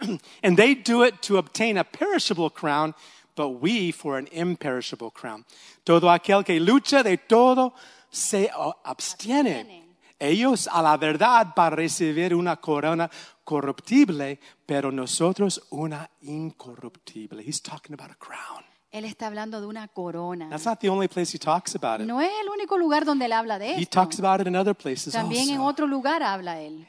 [0.42, 2.94] and they do it to obtain a perishable crown,
[3.36, 5.44] but we for an imperishable crown.
[5.84, 7.74] Todo aquel que lucha de todo
[8.10, 8.48] se
[8.84, 9.84] abstiene.
[10.18, 13.10] Ellos a la verdad para recibir una corona
[13.44, 17.42] corruptible, pero nosotros una incorruptible.
[17.42, 18.64] He's talking about a crown.
[18.92, 20.48] Él está hablando de una corona.
[20.50, 22.06] That's not the only place he talks about it.
[22.06, 24.00] No es el único lugar donde él habla de He esto.
[24.00, 26.86] talks about it in other places También en otro lugar habla él.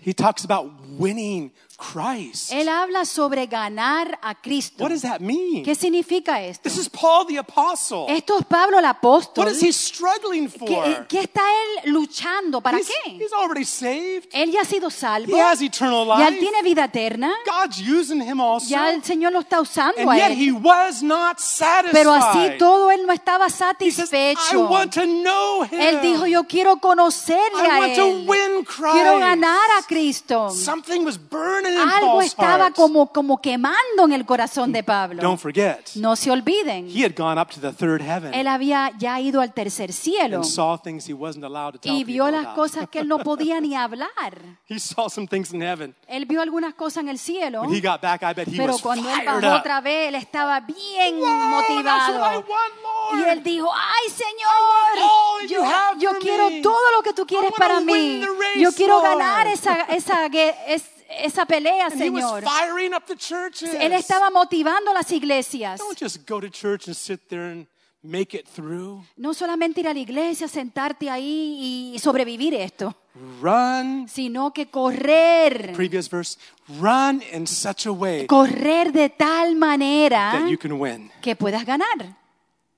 [0.00, 2.52] He talks about winning Christ.
[2.52, 4.84] Él habla sobre ganar a Cristo.
[4.84, 5.64] What does that mean?
[5.64, 6.62] ¿Qué significa esto?
[6.68, 8.04] This is Paul the apostle.
[8.08, 9.46] Esto es Pablo el apóstol.
[9.46, 10.68] What is he struggling for?
[10.68, 12.60] ¿Qué, qué está él luchando?
[12.60, 13.10] ¿Para he's, qué?
[13.12, 14.28] he's already saved.
[14.32, 15.34] Él ya ha sido salvo.
[15.34, 16.40] He has eternal Ya él life.
[16.46, 17.32] tiene vida eterna.
[17.46, 18.68] God's using him also.
[18.68, 20.60] Ya el Señor lo está usando and a yet he él.
[20.62, 21.92] was not satisfied.
[21.92, 24.68] Pero así todo él no estaba he says, I satisfecho.
[24.68, 25.80] want to know him.
[25.80, 28.92] Él dijo, yo quiero conocerle I a want to win Christ.
[28.94, 30.50] Quiero ganar a Cristo.
[30.50, 32.74] Something was burning in Algo Paul's estaba heart.
[32.76, 35.22] como, como quemando en el corazón de Pablo.
[35.22, 36.88] Don't forget, No se olviden.
[36.88, 40.36] he had gone up to the third heaven Él había ya ido al tercer cielo
[40.36, 42.54] and saw things he wasn't allowed to tell y vio las about.
[42.56, 44.58] cosas que él no podía ni hablar.
[44.68, 45.94] He saw some things in heaven.
[46.06, 48.72] Él vio algunas cosas en el cielo, When he got back, I bet he pero
[48.74, 52.20] was cuando él bajó otra vez, él estaba bien Wow, that's what I motivado.
[52.20, 52.46] want,
[52.82, 53.18] Lord.
[53.18, 55.62] Y él dijo, ay Señor, yo,
[55.98, 58.22] yo quiero todo lo que tú quieres para mí.
[58.58, 60.84] Yo quiero Lord." ganar esa, esa, gue- es-
[61.18, 62.42] esa pelea, And he was Señor.
[62.44, 63.74] firing up the churches.
[63.74, 65.78] Él estaba motivando las iglesias.
[65.80, 67.66] Don't just go to church and sit there and
[68.02, 69.04] make it through.
[69.16, 72.94] No solamente ir a la iglesia, sentarte ahí y sobrevivir esto,
[73.42, 74.08] Run.
[74.08, 76.38] sino que correr, Previous verse.
[76.80, 81.10] Run in such a way correr de tal manera that you can win.
[81.20, 82.16] que puedas ganar.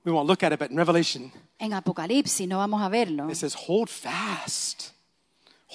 [0.03, 3.29] We won't look at it, but in Revelation, En Apocalipsis no vamos a verlo.
[3.29, 4.91] it says, hold fast.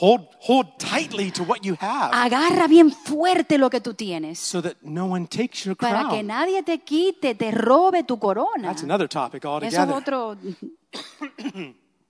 [0.01, 4.63] Hold, hold tightly to what you have Agarra bien fuerte lo que tú tienes so
[4.63, 6.27] that no one takes your para que crown.
[6.29, 8.69] nadie te quite, te robe tu corona.
[8.69, 9.95] That's another topic Eso es altogether.
[9.97, 10.37] otro,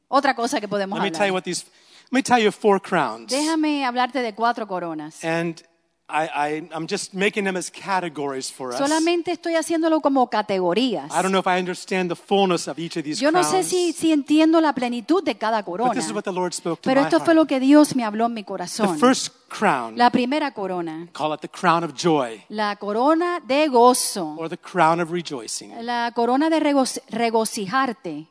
[0.09, 1.35] otra cosa que podemos Let me tell you hablar.
[1.35, 1.65] what these,
[2.11, 3.31] let me tell you four crowns.
[3.33, 5.25] Déjame hablarte de cuatro coronas.
[5.25, 5.63] And
[6.11, 8.79] I, I, I'm just making them as categories for us.
[8.79, 11.11] Solamente estoy haciéndolo como categorías.
[11.13, 13.55] I don't know if I understand the fullness of each of these Yo no crowns.
[13.55, 16.55] sé si, si entiendo la plenitud de cada but corona, this is what the Lord
[16.55, 17.37] spoke to pero my esto fue heart.
[17.37, 18.99] lo que Dios me habló en mi The corazón.
[18.99, 24.35] first crown, La primera corona, call it the crown of joy la corona de gozo,
[24.39, 25.73] or the crown of rejoicing.
[25.85, 28.29] la corona de regos- regocijarte.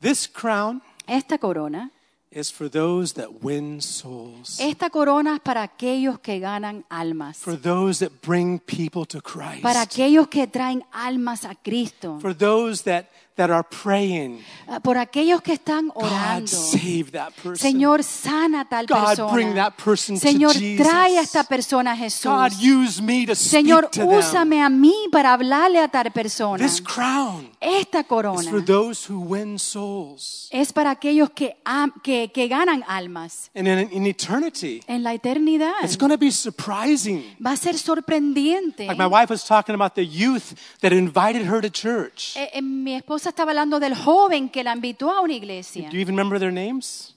[0.00, 1.90] This crown Esta corona,
[2.32, 7.60] is for those that win souls, esta corona es para aquellos que ganan almas, for
[7.60, 12.84] those that bring people to Christ, para aquellos que traen almas a Cristo, for those
[12.84, 13.06] that,
[13.36, 14.44] that are praying.
[14.68, 16.46] Ah, por aquellos que están God orando.
[16.48, 17.56] save that person.
[17.56, 19.32] Señor, sana a tal God, persona.
[19.32, 20.86] bring that person to Señor, Jesus.
[20.86, 22.24] trae a esta persona a Jesús.
[22.30, 24.18] God, use me to Señor, speak to them.
[24.18, 26.58] úsame a mí para hablarle a tal persona.
[26.62, 30.48] This crown Esta is corona for those who win souls.
[30.50, 33.50] es para aquellos que, am- que, que ganan almas.
[33.54, 37.24] And in, in eternity, En la eternidad it's going to be surprising.
[37.44, 38.86] va a ser sorprendente.
[38.86, 42.36] Like my wife was talking about the youth that invited her to church.
[42.36, 45.88] Eh, eh, mi esposa estaba hablando del joven que la invitó a una iglesia.
[45.88, 47.14] Do you even remember their names?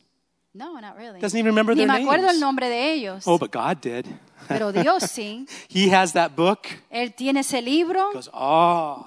[0.53, 1.20] No, not really.
[1.20, 2.36] Doesn't even remember Ni their me acuerdo names.
[2.36, 3.28] el nombre de ellos.
[3.28, 4.06] Oh, but God did.
[4.47, 5.45] Pero Dios sí.
[5.70, 6.68] He has that book.
[6.89, 8.14] Él tiene ese libro.
[8.14, 9.06] Goes, oh,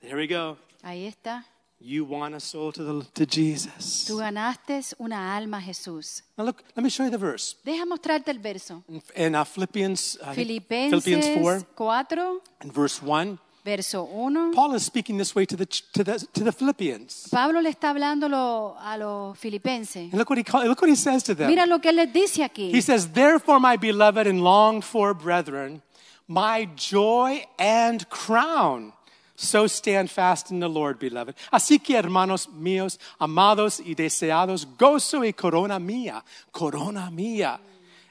[0.00, 0.58] there we go.
[0.82, 1.46] Ahí está.
[1.84, 4.04] You want a soul to, the, to Jesus.
[4.06, 6.22] Tú ganaste una alma a Jesús.
[6.36, 7.56] Now look, let me show you the verse.
[7.64, 8.84] Deja mostrarte el verso.
[8.88, 14.52] In, in uh, Philippians, Filipenses Philippians 4, 4, in verse 1, verso 1.
[14.54, 17.28] Paul is speaking this way to the, to the, to the Philippians.
[17.30, 20.10] Pablo le está hablando lo- a los filipenses.
[20.10, 21.48] And look what, he call, look what he says to them.
[21.48, 22.70] Mira lo que él les dice aquí.
[22.72, 25.82] He says, Therefore, my beloved and longed for brethren,
[26.26, 28.92] my joy and crown.
[29.34, 31.34] So stand fast in the Lord, beloved.
[31.52, 37.58] Así que, hermanos míos, amados y deseados, gozo y corona mía, corona mía,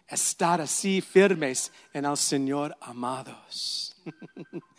[0.09, 3.95] estar así firmes en el Señor, amados.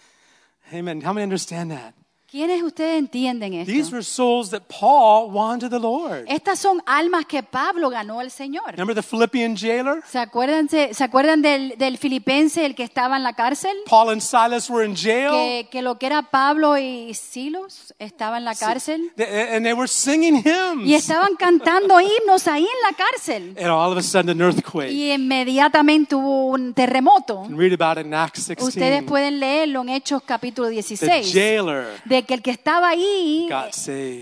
[0.72, 1.00] Amen.
[1.00, 1.94] How many understand that?
[2.32, 3.70] ¿Quiénes ustedes entienden esto?
[3.70, 6.24] These were souls that Paul won to the Lord.
[6.28, 8.70] Estas son almas que Pablo ganó al Señor.
[8.70, 10.02] Remember the Philippian jailer?
[10.10, 13.76] ¿Se acuerdan, se, acuerdan del, del filipense, el que estaba en la cárcel?
[13.84, 15.28] Paul and Silas were in jail.
[15.30, 19.12] Que, que lo que era Pablo y Silos estaba en la cárcel.
[19.14, 20.90] They- and they were singing Y hymns.
[20.90, 23.54] estaban cantando himnos ahí en la cárcel.
[23.58, 24.90] And all of a sudden, an earthquake.
[24.90, 27.44] Y inmediatamente hubo un terremoto.
[27.50, 28.66] Read about it in Acts 16.
[28.68, 31.30] Ustedes pueden leerlo en Hechos capítulo the 16.
[31.30, 33.48] jailer De de que el que estaba ahí,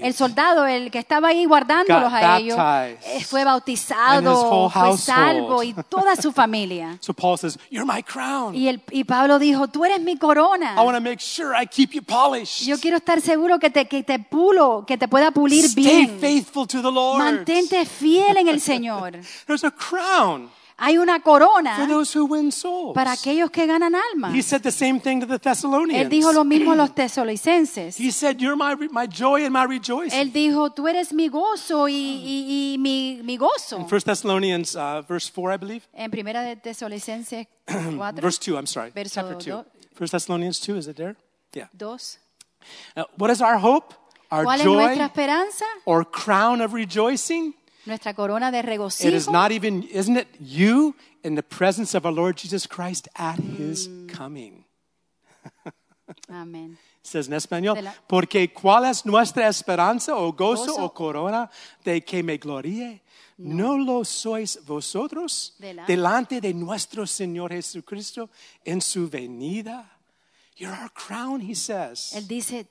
[0.02, 5.74] el soldado, el que estaba ahí guardándolos a ellos, eh, fue bautizado, fue salvo y
[5.88, 6.98] toda su familia.
[7.10, 8.54] So Paul says, You're my crown.
[8.54, 10.74] Y, el, y Pablo dijo, tú eres mi corona.
[10.74, 12.66] I want to make sure I keep you polished.
[12.66, 16.20] Yo quiero estar seguro que te, que te pulo, que te pueda pulir Stay bien.
[16.20, 17.18] faithful to the Lord.
[17.18, 19.12] Mantente fiel en el Señor.
[19.46, 20.50] There's a crown
[20.82, 22.94] Hay una for those who win souls.
[22.94, 24.34] para aquellos que ganan almas.
[24.34, 26.02] He said the same thing to the Thessalonians.
[26.02, 27.98] Él dijo lo mismo a los tesalonicenses.
[28.00, 30.18] He said, You're my, my joy and my rejoicing.
[30.18, 33.76] Él dijo, tú eres mi gozo y, y- y mi, mi gozo.
[33.76, 35.82] In 1 Thessalonians uh, verse 4, I believe.
[35.92, 38.90] En primera de Tesalonicenses 4, Verse 2, I'm sorry.
[38.90, 39.64] Verso Chapter 2.
[39.98, 41.14] 1 Thessalonians 2, is it there?
[41.52, 41.66] Yeah.
[41.78, 42.18] 2.
[42.96, 43.94] Uh, what is our hope?
[44.32, 45.64] Our ¿Cuál es joy nuestra esperanza?
[45.84, 47.52] or crown of rejoicing?
[47.86, 52.12] Nuestra corona de It is not even, isn't it you in the presence of our
[52.12, 54.08] Lord Jesus Christ at his mm.
[54.08, 54.64] coming?
[56.28, 56.78] Amén.
[57.02, 60.84] Says in español, la- porque cuál es nuestra esperanza o gozo, Gozo.
[60.84, 61.50] o corona
[61.82, 63.00] de que me gloríe?
[63.38, 63.78] No.
[63.78, 65.92] lo sois vosotros Delante.
[65.92, 68.28] delante de nuestro Señor Jesucristo
[68.66, 69.98] en su venida.
[70.56, 72.12] You're our crown, he says.
[72.12, 72.66] Él dice,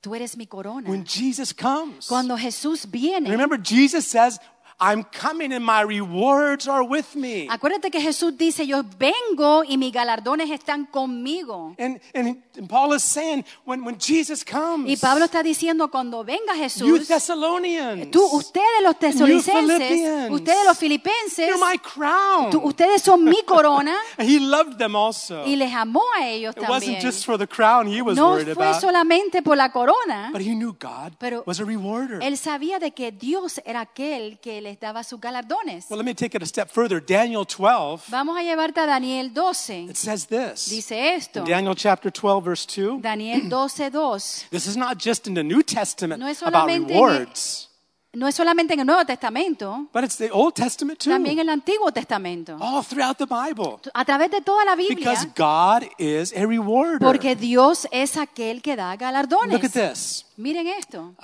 [0.00, 0.88] tú eres mi corona.
[0.88, 2.06] When Jesus comes.
[2.06, 4.40] Cuando Jesús viene, Remember, Jesus says,
[4.82, 7.46] I'm coming and my rewards are with me.
[7.50, 11.74] acuérdate que Jesús dice, yo vengo y mis galardones están conmigo.
[11.78, 16.24] And, and, and Paul is saying, when, when Jesus comes, Y Pablo está diciendo, cuando
[16.24, 22.50] venga you Jesús, Thessalonians, tú, ustedes los tesalonicenses, ustedes los filipenses, you're my crown.
[22.50, 25.44] tú- ustedes son mi corona And he loved them also.
[25.46, 27.00] y les amó a ellos It wasn't también.
[27.02, 30.40] just for the crown he was No worried fue about, solamente por la corona, but
[30.40, 32.22] he knew God Pero was a rewarder.
[32.22, 35.86] él sabía de que Dios era aquel que les daba sus galardones.
[35.90, 37.00] Well, let me take it a step further.
[37.04, 39.90] Daniel 12, Vamos a llevarte a Daniel 12.
[39.90, 40.66] it says this.
[40.70, 41.40] Dice esto.
[41.40, 43.00] In Daniel chapter 12, verse 2.
[43.00, 44.46] Daniel 12, 2.
[44.50, 47.66] This is not just in the New Testament No es about solamente en el- rewards,
[48.12, 51.10] No es solamente en el Nuevo Testamento, but it's the Old Testament too.
[51.10, 52.56] también en el Antiguo Testamento.
[52.60, 53.78] All throughout the Bible.
[53.94, 56.98] A través de toda la Because Biblia, God is a rewarder.
[57.06, 59.72] porque Dios es aquel que da Look at galardones.
[59.72, 60.26] this.
[60.36, 61.14] Miren esto.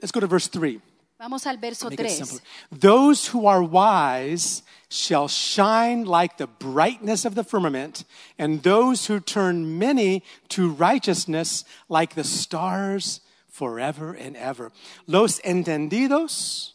[0.00, 0.80] Let's go to verse 3.
[1.18, 2.40] Vamos al verso 3.
[2.70, 8.04] Those who are wise shall shine like the brightness of the firmament,
[8.38, 14.70] and those who turn many to righteousness like the stars forever and ever.
[15.06, 16.74] Los entendidos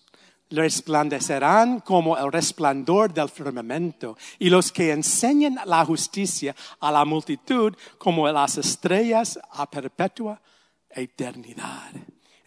[0.51, 7.75] resplandecerán como el resplandor del firmamento, y los que enseñan la justicia a la multitud
[7.99, 10.41] como las estrellas a perpetua
[10.89, 11.93] eternidad.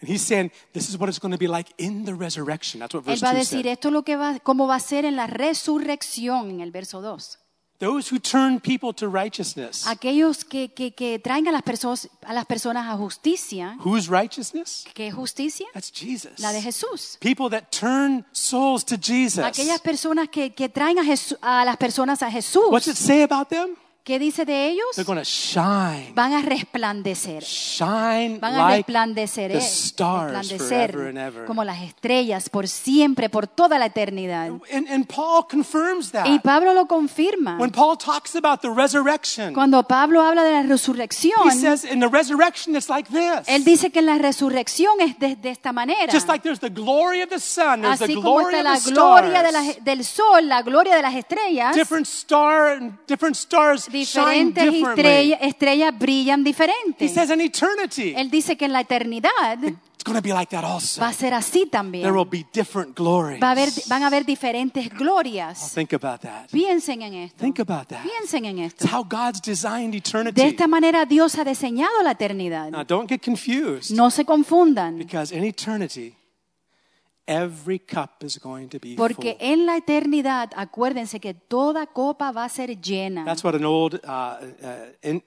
[0.07, 2.79] He's saying this is what it's going to be like in the resurrection.
[2.79, 3.71] That's what Él verse va a 2 decir, said.
[3.73, 7.01] esto es lo que va, cómo va a ser en la resurrección, en el verso
[7.01, 7.39] 2.
[7.77, 9.85] Those who turn people to righteousness.
[9.85, 14.85] Aquellos que, que, que traen a las, personas, a las personas a justicia, Whose righteousness?
[14.93, 15.65] ¿qué justicia?
[15.73, 16.39] That's Jesus.
[16.39, 17.17] La de Jesús.
[17.19, 19.43] People that turn souls to Jesus.
[19.43, 23.23] Aquellas personas que, que traen a, Jesús- a las personas a Jesús, What's it say
[23.23, 23.75] about them?
[24.05, 24.85] ¿Qué dice de ellos?
[24.95, 26.13] They're going to shine.
[26.13, 27.43] Van a resplandecer.
[27.43, 31.45] Shine Van a like resplandecer, the eh, stars resplandecer forever and ever.
[31.45, 34.51] como las estrellas por siempre, por toda la eternidad.
[34.71, 36.27] And, and Paul confirms that.
[36.27, 37.57] Y Pablo lo confirma.
[37.57, 41.99] When Paul talks about the resurrection, Cuando Pablo habla de la resurrección, he says in
[41.99, 43.47] the resurrection it's like this.
[43.47, 46.13] él dice que en la resurrección es de, de esta manera.
[46.13, 48.63] Just like there's the glory of the sun, there's Así the como glory está of
[48.65, 49.77] la the gloria de stars.
[49.77, 55.97] la- del sol, la gloria de las estrellas, different star different stars diferentes estrellas, estrellas
[55.97, 57.07] brillan He diferente.
[57.09, 60.63] says in eternity Él dice que en la eternidad it's going to be like that
[60.63, 61.01] also.
[61.01, 62.03] va a ser así también.
[62.03, 63.39] There will be different glories.
[63.41, 65.71] Va a haber, van a haber diferentes glorias.
[65.73, 66.47] Think about that.
[66.51, 67.37] Piensen en esto.
[67.39, 68.03] Think about that.
[68.03, 68.95] Piensen en It's esto.
[68.95, 70.41] how God's designed De eternity.
[70.41, 72.69] esta manera Dios ha diseñado la eternidad.
[72.69, 76.13] Now don't get confused No se confundan, because in eternity
[77.27, 79.47] every cup is going to be porque full.
[79.47, 83.25] en la eternidad acuérdense que toda copa va a ser llena.
[83.25, 85.23] That's what an old uh, uh, in,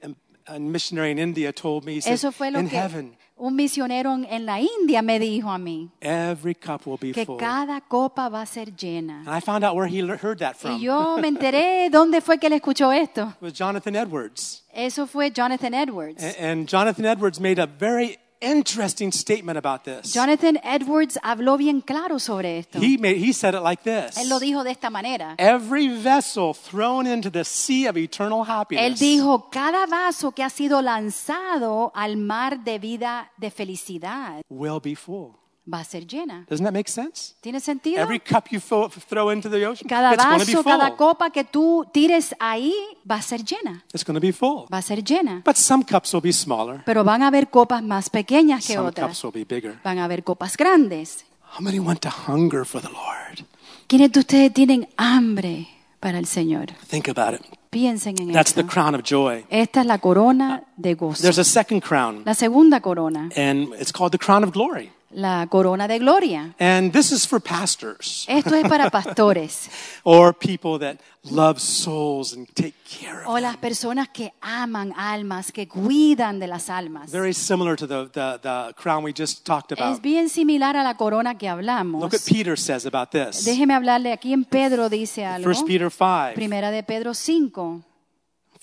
[0.46, 1.96] a missionary in India told me.
[1.96, 5.50] He said, Eso fue lo in que heaven, un misionero en- la India me dijo
[5.50, 7.36] a mí, every cup will be que full.
[7.38, 9.20] cada copa va a ser llena.
[9.26, 10.76] And I found out where he heard that from.
[10.76, 13.34] Y yo me enteré dónde fue que él escuchó esto.
[13.36, 14.62] It was Jonathan Edwards.
[14.72, 16.22] Eso fue Jonathan Edwards.
[16.22, 20.12] A- And Jonathan Edwards made a very interesting statement about this.
[20.12, 22.78] Jonathan Edwards habló bien claro sobre esto.
[22.80, 24.16] He, made, he said it like this.
[24.16, 25.34] Él lo dijo de esta manera.
[25.38, 28.84] Every vessel thrown into the sea of eternal happiness.
[28.84, 34.80] Él dijo, cada vaso que ha sido lanzado al mar de vida de felicidad will
[34.82, 35.32] be full.
[35.72, 36.46] Va a ser llena.
[36.48, 37.34] Doesn't that make sense?
[37.40, 38.00] ¿Tiene sentido?
[38.00, 40.96] Every cup you fo- throw into the ocean, Cada it's be vaso, cada full.
[40.96, 42.72] copa que tú tires ahí
[43.08, 43.84] va a ser llena.
[43.92, 44.66] It's going to be full.
[44.72, 45.42] Va a ser llena.
[45.44, 46.82] But some cups will be smaller.
[46.84, 49.08] Pero van a haber copas más pequeñas que Some otras.
[49.08, 49.78] cups will be bigger.
[49.84, 51.24] Van a haber copas grandes.
[51.58, 53.46] How many want to hunger for the Lord?
[53.86, 55.68] ¿Quiénes de ustedes tienen hambre
[56.00, 56.72] para el Señor?
[56.90, 57.46] Think about it.
[57.70, 58.72] Piensen en That's the esto.
[58.72, 59.44] crown of joy.
[59.50, 61.20] Esta es la corona de gozo.
[61.22, 64.90] There's a second crown, La segunda corona, and it's called the crown of glory.
[65.10, 66.54] La corona de gloria.
[66.58, 69.70] And this is for pastors Esto es para pastores
[70.04, 71.00] or people that
[71.30, 76.46] love souls and take care of o las personas que aman almas, que cuidan de
[76.46, 77.10] las almas.
[77.10, 80.02] Very similar to the, the, the crown we just talked Es about.
[80.02, 82.00] bien similar a la corona que hablamos.
[82.00, 83.44] Look what Peter says about this.
[83.44, 85.50] Déjeme hablarle aquí en Pedro dice algo.
[85.50, 86.34] 1 Peter 5.
[86.34, 87.82] Primera de Pedro 5.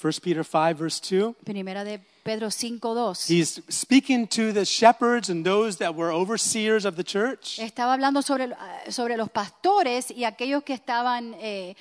[0.01, 1.35] 1 Peter 5, verse 2.
[1.43, 3.13] Primera de Pedro 5, 2.
[3.27, 7.59] He's speaking to the shepherds and those that were overseers of the church.
[7.59, 8.49] Estaba hablando sobre,
[8.89, 11.75] sobre los pastores y aquellos que estaban eh,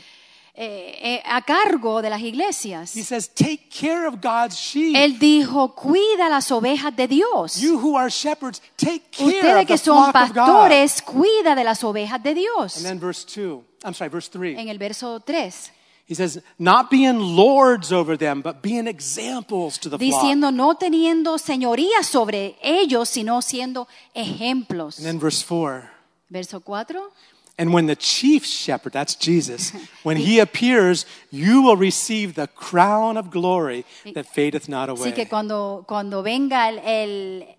[0.53, 2.95] eh, eh, a cargo de las iglesias.
[2.95, 4.95] He says, Take care of God's sheep.
[4.95, 7.57] Él dijo, cuida las ovejas de Dios.
[7.57, 11.55] You who are shepherds, take care Ustedes of que the son flock of pastores, cuida
[11.55, 12.77] de las ovejas de Dios.
[12.77, 14.59] And then verse 2, I'm sorry, verse 3.
[14.59, 15.73] En el verso 3,
[16.07, 20.23] He says, Not being lords over them, but being examples to the flock.
[20.23, 24.99] diciendo no teniendo señoría sobre ellos, sino siendo ejemplos.
[24.99, 25.91] And then verse 4.
[26.31, 27.11] Verso 4.
[27.57, 33.17] And when the chief shepherd, that's Jesus, when he appears, you will receive the crown
[33.17, 33.85] of glory
[34.15, 35.13] that fadeth not away.
[35.13, 37.57] Así que cuando, cuando venga el, el,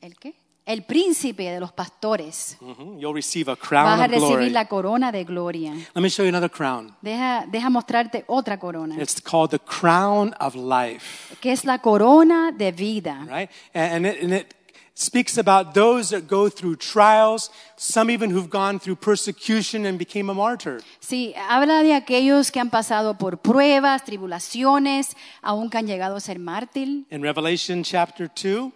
[0.00, 0.34] ¿el qué?
[0.70, 2.98] El príncipe de los pastores, Mhm.
[3.00, 4.34] You'll receive a vas crown a of glory.
[4.34, 5.72] recibir la corona de gloria.
[5.94, 6.94] Let me show you another crown.
[7.02, 12.52] Deja, deja mostrarte otra corona, It's called the crown of life, que es la corona
[12.52, 13.26] de vida.
[13.28, 13.50] right?
[13.74, 14.54] And and it, and it
[14.94, 20.30] speaks about those that go through trials, some even who've gone through persecution and became
[20.30, 20.82] a martyr.
[21.00, 26.20] Sí, habla de aquellos que han pasado por pruebas, tribulaciones, aún que han llegado a
[26.20, 27.06] ser mártir.
[27.10, 28.72] In Revelation chapter 2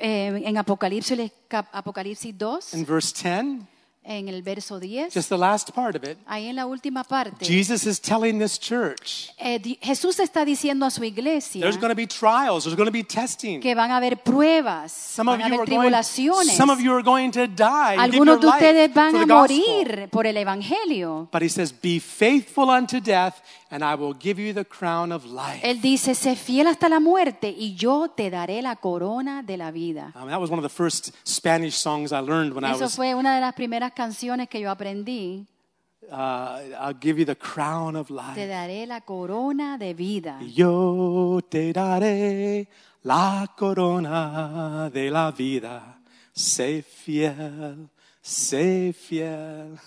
[0.00, 1.32] Eh, en Apocalipsis,
[1.72, 3.66] Apocalipsis 2, and verse 10,
[4.04, 7.44] en el verso 10, just the last part of it, ahí en la última parte,
[7.44, 11.90] Jesus is telling this church eh, di- Jesús está diciendo a su iglesia there's going
[11.90, 13.60] to be trials, there's going to be testing.
[13.60, 16.56] que van a haber pruebas, Some of van a you haber are going, tribulaciones.
[16.56, 17.96] some of you are going to die.
[17.98, 19.58] and give Algunos your de life ustedes van for a the gospel.
[19.58, 21.28] morir por el Evangelio.
[21.32, 23.34] But he says, Be faithful unto death,
[23.70, 25.60] and I will give you the crown of life.
[25.62, 29.70] Él dice, sé fiel hasta la muerte y yo te daré la corona de la
[29.70, 30.12] vida.
[30.14, 32.96] Um, that was one of the first Spanish songs I learned when I Eso was,
[32.96, 35.46] fue una de las primeras canciones que yo aprendí.
[36.10, 38.46] uh, I'll give you the crown of Te life.
[38.46, 40.38] daré la corona de vida.
[40.54, 42.68] Yo te daré
[43.02, 45.98] la corona de la vida.
[46.32, 47.88] Sé fiel,
[48.28, 49.78] sé fiel.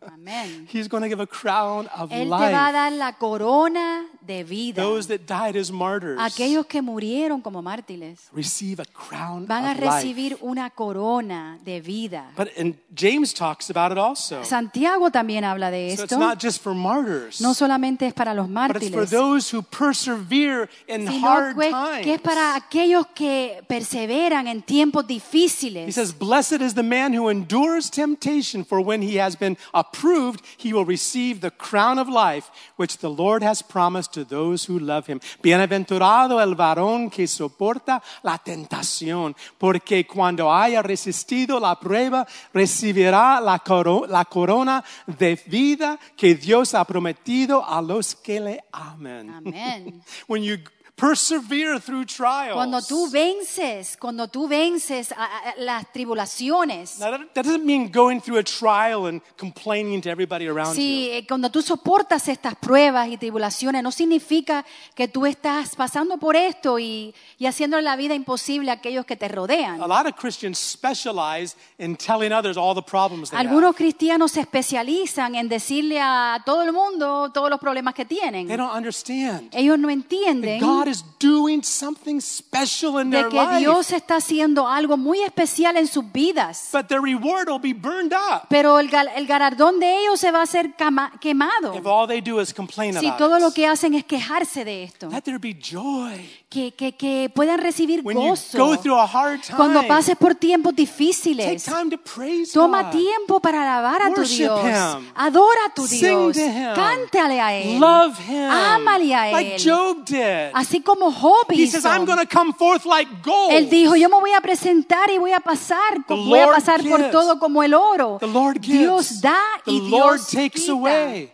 [0.00, 0.66] Amén.
[0.72, 2.72] He's going to give a crown of Él te va a life.
[2.72, 4.82] dar la corona de vida.
[4.82, 9.72] Those that died as martyrs Aquellos que murieron como mártires receive a crown van a
[9.72, 9.90] of life.
[9.90, 12.30] recibir una corona de vida.
[12.36, 14.42] But and James talks about it also.
[14.44, 16.18] Santiago también habla de So it's esto.
[16.18, 19.62] not just for martyrs, No solamente es para los but it's for mártires, those who
[19.62, 22.04] persevere in sino hard que, times.
[22.04, 25.94] que es para aquellos que perseveran en tiempos He difíciles.
[25.94, 30.72] says, Blessed is the man who endures temptation, for when he has been approved, he
[30.72, 35.06] will receive the crown of life, which the Lord has promised to those who love
[35.06, 35.20] him.
[35.42, 43.58] Bienaventurado el varón que soporta la tentación, porque cuando haya resistido la prueba, recibirá la,
[43.58, 49.30] coro- la corona de vida que Dios ha prometido a los que le aman.
[49.30, 50.02] Amén.
[50.26, 50.58] when you
[50.96, 52.54] persevere through trials.
[52.54, 58.18] Cuando tú vences, cuando tú vences a- las tribulaciones, Now, that, that doesn't mean going
[58.20, 61.12] through a trial and complaining to everybody around Sí, you.
[61.18, 66.34] eh, cuando tú soportas estas pruebas y tribulaciones, no significa que tú estás pasando por
[66.34, 69.82] esto y, y haciendo la vida imposible a aquellos que te rodean.
[69.82, 73.76] A lot of Christians specialize in telling others all the problems they Algunos have.
[73.76, 78.48] cristianos se especializan en decirle a todo el mundo todos los problemas que tienen.
[78.48, 79.50] They don't understand.
[79.54, 84.16] Ellos no entienden God is doing something special in de their que life, Dios está
[84.16, 86.68] haciendo algo muy especial en sus vidas.
[86.72, 90.30] but their reward will be burned up Pero el, gal- el galardón de ellos se
[90.30, 93.54] va a cama- quemado if all they do is complain si about todo lo it.
[93.54, 95.08] que hacen es quejarse de esto.
[95.10, 96.28] Let there be joy.
[96.48, 98.56] Que, que, que puedan recibir When you gozo.
[98.56, 102.84] go through a hard time, Cuando pases por tiempos take difíciles, time to praise toma
[102.84, 102.92] God.
[102.92, 104.60] tiempo para alabar a tu Worship Dios.
[104.62, 105.10] him.
[105.16, 105.98] Adora a tu Sing
[106.32, 106.36] Dios.
[106.36, 106.74] to him.
[106.76, 107.80] Cántale a Él.
[107.80, 108.48] Love him.
[108.48, 109.60] Ámale a Like Él.
[109.60, 110.52] Job did.
[110.54, 111.80] Así como Job He hizo.
[111.80, 113.50] says, I'm going to come forth like gold.
[113.50, 116.80] Él dijo, yo me voy a presentar y voy a pasar, The voy a pasar
[116.88, 118.18] por todo como el oro.
[118.20, 118.78] The Lord gives.
[118.78, 120.72] Dios da the y Lord Dios takes quita.
[120.72, 121.32] away.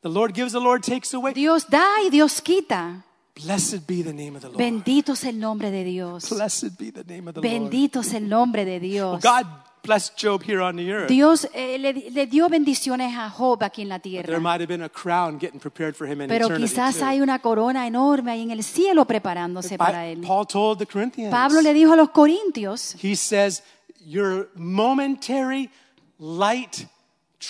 [0.00, 1.34] The Lord gives, the Lord takes away.
[1.34, 3.04] Dios da y Dios quita.
[3.34, 4.58] Blessed be the name of the Lord.
[4.58, 6.28] Bendito es el nombre de Dios.
[6.30, 7.50] Blessed be the name of the Lord.
[7.50, 9.22] Bendito es el nombre de Dios.
[9.22, 9.46] God
[9.82, 11.08] blessed Job here on the earth.
[11.08, 14.38] Dios eh, le, le dio bendiciones a Job aquí en la There tierra.
[14.38, 16.62] might have been a crown getting prepared for him in Pero eternity.
[16.74, 17.04] quizás too.
[17.06, 20.20] hay una corona enorme ahí en el cielo preparándose para Pa- él.
[20.26, 21.30] Paul told the Corinthians.
[21.32, 23.62] Pablo le dijo a los corintios, He says,
[24.04, 25.70] Your momentary
[26.18, 26.86] light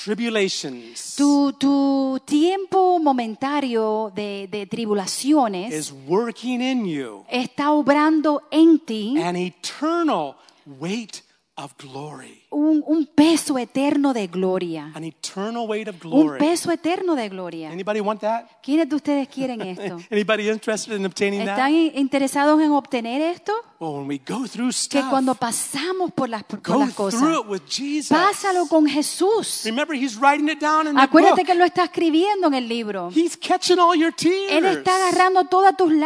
[0.05, 7.25] tribulations tu, tu tiempo momentario de, de tribulaciones is working in you.
[7.29, 10.35] está obrando en ti an eternal
[10.81, 11.23] weight
[11.57, 12.43] of glory.
[12.51, 14.91] un, un peso eterno de gloria.
[14.95, 16.39] An eternal weight of Un glory.
[16.39, 17.71] peso eterno de gloria.
[17.71, 18.47] Anybody want that?
[18.63, 19.99] ¿Quiénes de ustedes quieren esto?
[20.11, 21.69] Anybody interested in obtaining ¿Están that?
[21.71, 23.53] in- interesados en obtener esto?
[23.79, 27.21] Well, when we go through Que stuff, cuando pasamos por las, por go las cosas,
[27.21, 28.17] through it with Jesus.
[28.17, 29.63] pásalo con Jesús.
[29.65, 31.47] Remember, he's writing it down in the Acuérdate book.
[31.47, 33.11] que lo está escribiendo en el libro.
[33.15, 34.53] He's catching all your tears.
[34.53, 35.99] Él está agarrando todas tus Let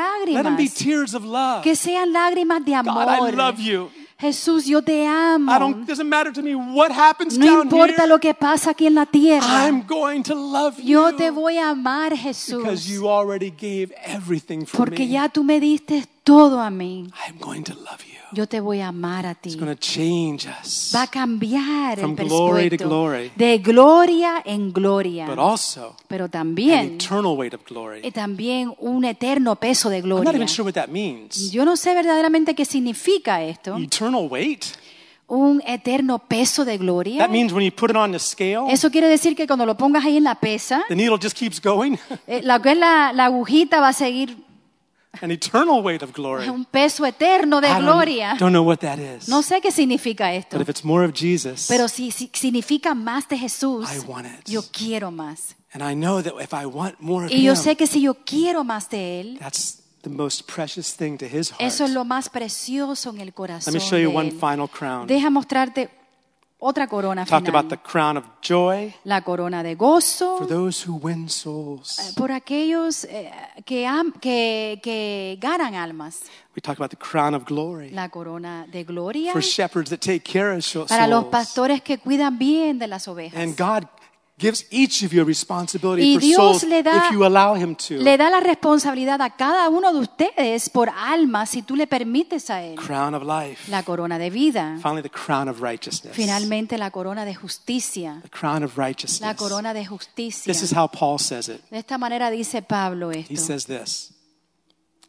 [0.42, 0.74] them be lágrimas.
[0.74, 1.62] tears of love.
[1.62, 3.34] Que sean lágrimas de God, I amor.
[3.34, 3.90] love you.
[4.18, 5.58] Jesús, yo te I amo.
[5.58, 5.86] don't.
[5.86, 8.06] Doesn't matter to me what happens No down importa here.
[8.08, 9.46] lo que pasa aquí en la tierra.
[9.66, 12.86] I'm going to love you Yo te voy a amar, because Jesús.
[12.88, 15.08] you already gave everything for Porque me.
[15.08, 17.10] ya tú me diste todo a mí.
[17.28, 18.15] I'm going to love you.
[18.32, 19.50] Yo te voy a amar a ti.
[19.50, 22.88] It's going to change us, Va a cambiar From el glory to perspective.
[22.88, 23.32] glory.
[23.36, 25.26] De gloria en gloria.
[25.26, 28.00] but also Pero an también, eternal weight of glory.
[28.02, 30.36] y también un eterno peso de I'm not gloria.
[30.36, 31.52] even sure what that means.
[31.52, 33.76] Yo no sé verdaderamente qué significa esto.
[33.78, 34.64] Eternal weight.
[35.28, 37.18] Un eterno peso de gloria.
[37.18, 39.76] That means when you put it on the scale, Eso quiere decir que cuando lo
[39.76, 41.96] pongas ahí en la pesa, the needle just keeps going.
[42.28, 44.36] eh, la, es la, la agujita va a seguir
[45.22, 46.48] An eternal weight of glory.
[46.48, 48.36] un peso eterno de I gloria.
[48.38, 49.28] don't know what that is.
[49.28, 52.94] No sé qué significa esto, But if it's more of Jesus, pero si, si significa
[52.94, 54.48] más de Jesús, I want it.
[54.48, 55.56] yo quiero más.
[55.72, 58.00] and I know that if I want more of Y yo Him, sé que si
[58.00, 61.60] yo quiero más de Él, that's the most precious thing to His heart.
[61.60, 65.06] eso es lo más precioso en el Let corazón me show you one final crown.
[65.06, 65.90] Deja mostrarte
[66.68, 67.90] otra corona Talked about the final.
[67.90, 72.12] crown of joy La corona de gozo for those who win souls.
[72.16, 73.30] por aquellos eh,
[73.64, 73.86] que,
[74.20, 76.22] que, que ganan almas.
[76.56, 80.20] We talked about the crown of glory La corona de gloria for shepherds that take
[80.24, 80.88] care of souls.
[80.88, 83.38] para los pastores que cuidan bien de las ovejas.
[83.40, 83.84] And God
[84.38, 87.74] gives each of you a responsibility Y for Dios le da- if you allow Him
[87.74, 87.94] to.
[87.96, 92.50] Le da la responsabilidad a cada uno de ustedes por almas si tú le permites
[92.50, 92.76] a Él.
[92.76, 93.70] crown of life.
[93.70, 94.78] La corona de vida.
[94.82, 96.14] Finally, the crown of righteousness.
[96.14, 98.20] Finalmente la corona de justicia.
[98.22, 99.20] The crown of righteousness.
[99.22, 100.52] La corona de justicia.
[100.52, 101.62] This is how Paul says it.
[101.70, 103.36] De esta manera dice Pablo He esto.
[103.36, 104.12] says this.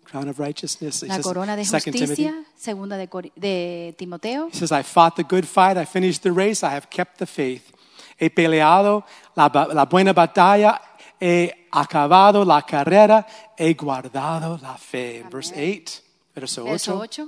[0.10, 1.02] Crown of righteousness.
[1.04, 2.06] He La corona de 2 Timothy.
[2.08, 4.48] justicia, segunda de Timoteo.
[4.54, 7.26] He says, I fought the good fight, I finished the race, I have kept the
[7.26, 7.74] faith.
[8.18, 9.04] He peleado
[9.36, 10.80] la, la buena batalla,
[11.20, 13.26] he acabado la carrera,
[13.58, 15.20] he guardado la fe.
[15.20, 16.02] In verse 8,
[16.36, 16.72] verso 8.
[16.72, 17.20] Verso 8.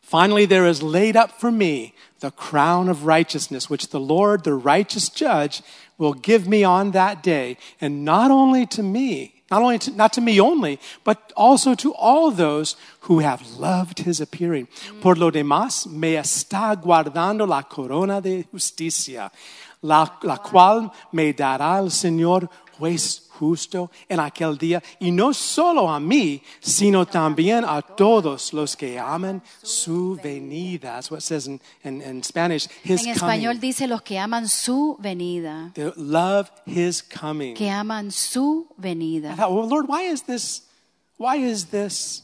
[0.00, 4.54] Finally, there is laid up for me the crown of righteousness, which the Lord, the
[4.54, 5.62] righteous judge,
[5.98, 10.12] will give me on that day, and not only to me, not only to, not
[10.12, 14.68] to me only, but also to all those who have loved his appearing.
[15.00, 19.30] Por lo demás, me está guardando la corona de justicia,
[19.82, 22.48] la, la cual me dará el Señor
[22.78, 28.76] juez justo en aquel día, y no solo a mí, sino también a todos los
[28.76, 30.92] que aman su venida.
[30.96, 33.60] That's what it says in, in, in Spanish, his En español coming.
[33.60, 35.72] dice los que aman su venida.
[35.74, 37.54] They love his coming.
[37.54, 39.34] Que aman su I venida.
[39.36, 40.62] thought, well, Lord, why is this,
[41.16, 42.22] why is this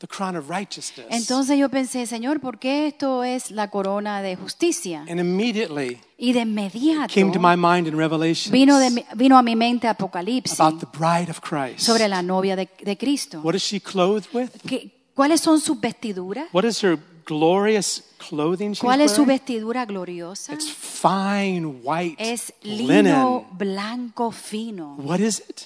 [0.00, 1.06] the crown of righteousness?
[1.10, 5.04] Entonces yo pensé, Señor, ¿por qué esto es la corona de justicia?
[5.08, 9.42] and immediately Y de inmediato came to my mind in Revelation vino, de vino a
[9.42, 11.80] mi mente Apocalipsis about the bride of Christ.
[11.80, 13.40] sobre la novia de, de Cristo.
[13.42, 14.50] What is she clothed with?
[14.66, 16.46] ¿Qué- ¿Cuáles son sus vestiduras?
[16.52, 20.54] What is her glorious clothing she's ¿Cuál es su vestidura gloriosa?
[20.54, 23.06] It's fine white Es linen.
[23.06, 24.94] lino blanco fino.
[24.98, 25.62] What is it?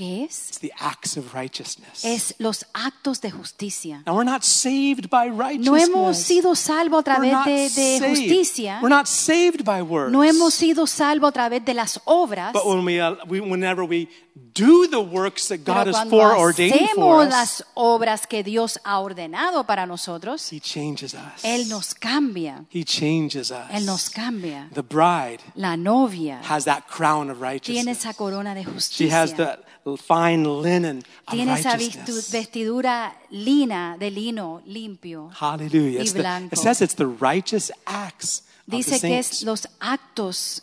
[0.00, 0.48] ¿Qué es?
[0.48, 2.06] It's the acts of righteousness.
[2.06, 4.02] Es los actos de justicia.
[4.06, 5.66] and we're not saved by righteousness.
[5.66, 8.78] No hemos sido salvos a We're través not de, justicia.
[8.80, 10.10] We're not saved by works.
[10.10, 12.54] No hemos sido salvos a través de las obras.
[12.54, 14.08] But when we, uh, we, whenever we
[14.54, 19.00] do the works that God has foreordained for hacemos us, las obras que Dios ha
[19.00, 21.44] ordenado para nosotros, He changes us.
[21.44, 22.64] Él nos cambia.
[22.70, 23.68] He changes us.
[23.70, 24.70] Él nos cambia.
[24.72, 27.98] The bride La novia has that crown of tiene righteousness.
[27.98, 29.14] esa corona de She justicia.
[29.14, 29.58] has the
[29.96, 32.30] fine linen of Tiene esa righteousness.
[32.30, 35.30] vestidura lina, de lino, limpio.
[35.38, 35.98] Hallelujah.
[36.00, 36.54] y It's the- blanco.
[36.54, 39.42] it says it's the righteous acts of the Dice que es saints.
[39.42, 40.62] los actos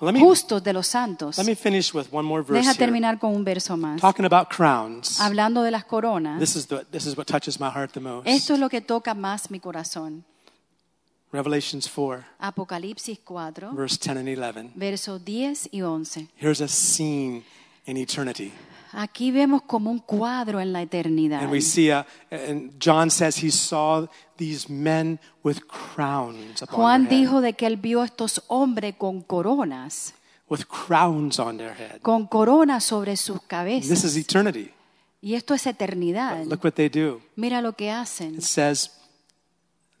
[0.00, 1.36] Let me, justos de los santos.
[1.36, 2.78] let me finish with one more verse Deja here.
[2.78, 4.00] terminar con un verso más.
[4.00, 5.20] Talking about crowns.
[5.20, 8.26] Hablando de las coronas, This is, the, this is what touches my heart the most.
[8.26, 10.24] esto es lo que toca más mi corazón.
[11.32, 14.72] Revelations 4, Apocalipsis 4, verse 10 and 11.
[14.74, 16.28] versos 10 y 11.
[16.36, 17.44] Here's a scene
[17.86, 18.52] in eternity.
[18.92, 21.42] Aquí vemos como un cuadro en la eternidad.
[21.42, 27.02] And we see, a, and John says he saw these men with crowns upon Juan
[27.04, 27.18] their head.
[27.20, 30.14] dijo de que él vio estos hombres con coronas,
[30.48, 32.00] With crowns on their head.
[32.02, 33.88] con coronas sobre sus cabezas.
[33.88, 34.72] This is eternity.
[35.22, 36.44] Y esto es eternidad.
[36.46, 37.20] Look what they do.
[37.36, 38.34] Mira lo que hacen.
[38.34, 38.90] It says,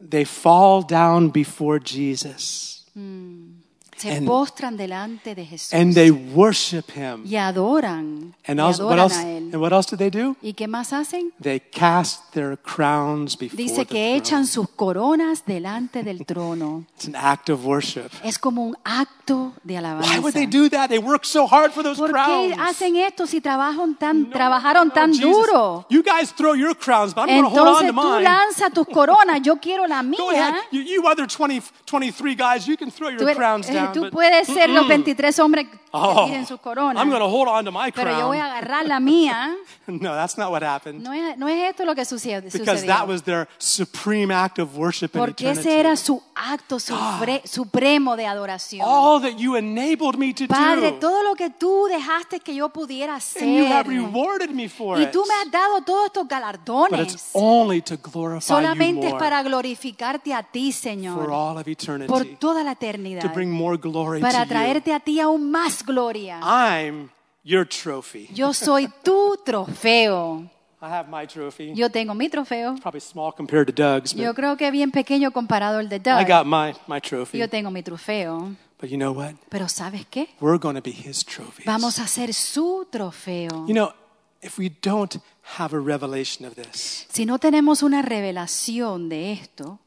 [0.00, 3.59] they fall down before Jesus hmm.
[4.00, 7.22] Se and- postran delante de Jesús and they worship him.
[7.24, 9.50] y adoran, And, y also, what adoran else, a él.
[9.52, 10.36] and what else do they do?
[10.42, 11.32] ¿Y qué más hacen?
[11.40, 14.46] They cast their crowns before Dice the que echan throne.
[14.46, 16.84] sus coronas delante del trono.
[16.96, 18.10] It's an act of worship.
[18.24, 20.10] Es como un acto de alabanza.
[20.14, 20.88] Why would they do that?
[20.88, 22.54] They work so hard for those ¿Por crowns.
[22.54, 25.24] qué hacen esto si trabajan tan, No, trabajaron no, tan Jesus.
[25.30, 25.86] duro?
[25.90, 28.22] You guys throw your crowns, but I'm going to hold on Entonces to tú mine.
[28.24, 30.54] lanza tus coronas, yo quiero la Go ahead.
[30.54, 30.60] mía.
[30.72, 33.89] You, you other 20, 23 guys, you can throw your crowns eh, down.
[33.92, 37.48] Tú but- puedes ser los 23 hombres que Oh, tiren sus coronas, I'm to hold
[37.48, 38.56] on to my pero yo voy a crown.
[38.58, 39.56] agarrar la mía.
[39.88, 41.02] No, that's not what happened.
[41.02, 42.86] No es, no es esto lo que sucede, Because sucedió.
[42.94, 45.68] that was their supreme act of worship in Porque eternity.
[45.68, 48.86] ese era su acto sufre- supremo de adoración.
[48.88, 50.98] All that you enabled me to Padre, do.
[51.00, 53.42] todo lo que tú dejaste que yo pudiera hacer.
[53.42, 56.40] And you have rewarded me for y tú me has dado todos estos But it's
[56.64, 57.30] galardones.
[57.32, 61.66] only to glorify Solamente you es more para glorificarte a ti, for Señor, all of
[61.66, 62.08] eternity.
[62.08, 66.40] por toda la to eternidad, bring more glory para traerte a ti aún más gloria.
[66.42, 67.10] I'm
[67.44, 68.28] your trophy.
[68.34, 70.48] Yo soy tu trofeo.
[70.82, 71.72] I have my trophy.
[71.74, 72.74] Yo tengo mi trofeo.
[72.80, 76.26] Probably small compared to Doug's, Yo creo que bien pequeño comparado al de I Doug.
[76.26, 77.38] got my, my trophy.
[77.38, 78.56] Yo tengo mi trofeo.
[78.80, 79.34] But you know what?
[79.50, 80.28] Pero ¿sabes qué?
[80.40, 81.66] We're going to be his trophies.
[81.66, 83.66] Vamos a ser su trofeo.
[83.68, 83.92] You know,
[84.40, 85.16] if we don't
[85.58, 89.78] have a revelation of this, Si no tenemos una revelación de esto,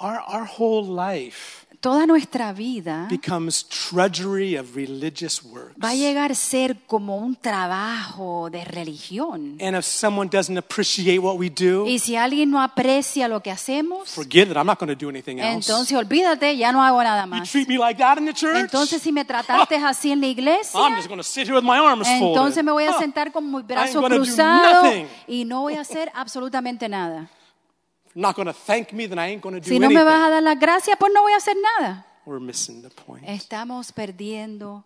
[0.00, 5.74] our, our whole life toda nuestra vida becomes drudgery of religious works.
[5.82, 9.56] va a llegar a ser como un trabajo de religión.
[9.60, 13.50] And if someone doesn't appreciate what we do, Y si alguien no aprecia lo que
[13.50, 14.56] hacemos, forget it.
[14.56, 15.54] I'm not going to do anything else.
[15.54, 17.50] entonces olvídate, ya no hago nada You más.
[17.50, 18.58] treat me like that in the church?
[18.58, 21.64] Entonces si me trataste así en la iglesia, I'm just going to sit here with
[21.64, 22.28] my arms folded.
[22.28, 26.88] entonces me voy a sentar con mis brazos cruzados y no voy a hacer absolutamente
[26.88, 27.30] nada.
[28.20, 29.98] Not going to thank me, then I ain't going to do Si no anything.
[29.98, 32.06] me vas a dar las gracias, pues no voy a hacer nada.
[32.26, 33.24] We're missing the point.
[33.26, 34.84] Estamos perdiendo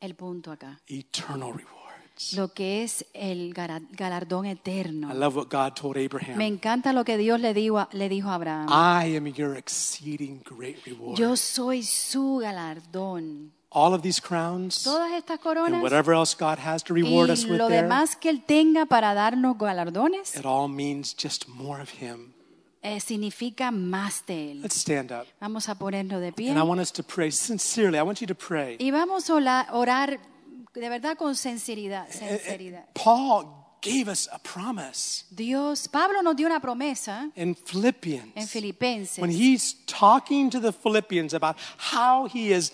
[0.00, 0.80] el punto acá.
[0.86, 2.32] Eternal rewards.
[2.34, 5.12] Lo que es el gara- galardón I eterno.
[5.14, 6.40] love what God told Me Abraham.
[6.40, 8.68] encanta lo que Dios le dijo a, le dijo a Abraham.
[8.68, 11.16] I am your exceeding great reward.
[11.18, 13.52] Yo soy su galardón.
[13.70, 17.58] All of these crowns Todas estas and whatever else God has to reward us with
[17.58, 17.86] lo there,
[18.18, 22.32] que Él tenga para darnos galardones it all means just more of Him.
[22.82, 24.62] eh, significa más de Él.
[24.62, 25.26] Let's stand up.
[25.40, 27.98] Vamos a ponernos de pie And I want us to pray sincerely.
[27.98, 28.76] I want you to pray.
[28.78, 29.34] y vamos a
[29.72, 30.18] orar
[30.74, 32.08] de verdad con sinceridad.
[32.08, 32.86] Eh, sinceridad.
[32.94, 33.46] Paul
[33.80, 38.32] gave us a promise Dios, Pablo nos dio una promesa in Philippians.
[38.34, 39.18] en Filipenses.
[39.18, 41.56] when he's talking to the Philippians about
[41.92, 42.72] how he is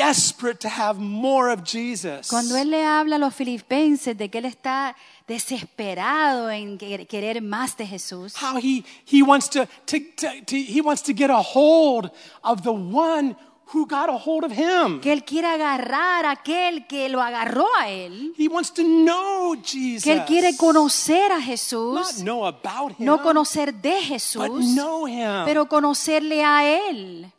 [0.00, 2.28] desperate to have more of Jesus.
[2.28, 4.96] Cuando él le habla a los filipenses de que él está
[5.28, 10.56] desesperado en que- querer más de Jesús, how he, he wants to, to, to, to-
[10.56, 12.10] he wants to get a hold
[12.42, 13.36] of the one
[13.72, 15.00] who got a hold of him.
[15.00, 19.54] que él quiere agarrar a aquel que lo agarró a él, He wants to know
[19.62, 20.02] Jesus.
[20.04, 24.74] que él quiere conocer a Not Jesús, know about him, no conocer de but Jesús,
[24.74, 25.44] know him.
[25.44, 27.30] pero conocerle a él.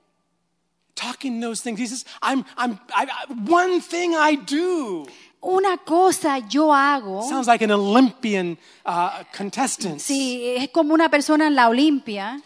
[1.02, 1.80] Talking those things.
[1.80, 5.06] He says, I'm, I'm, I, I- one thing I do.
[5.44, 10.00] Una cosa yo hago, Sounds like an Olympian uh, contestant.
[10.00, 12.40] si es como una persona en la Olimpia,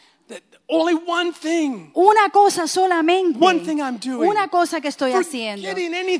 [0.68, 1.92] only one thing.
[1.94, 3.38] Una cosa solamente.
[3.40, 4.30] One thing I'm doing.
[4.30, 5.68] Una cosa que estoy haciendo.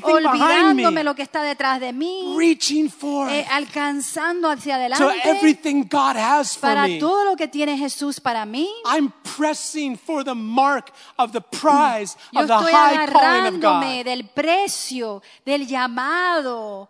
[0.02, 1.04] Olvidándome me.
[1.04, 2.34] lo que está detrás de mí.
[2.36, 5.28] Reaching for eh, alcanzando hacia to adelante.
[5.28, 6.98] everything God has for para me.
[6.98, 8.68] todo lo que tiene Jesús para mí.
[8.84, 13.96] I'm pressing for the mark of the prize Yo of the high calling of agarrándome
[13.98, 14.04] God.
[14.04, 16.88] del precio, del llamado,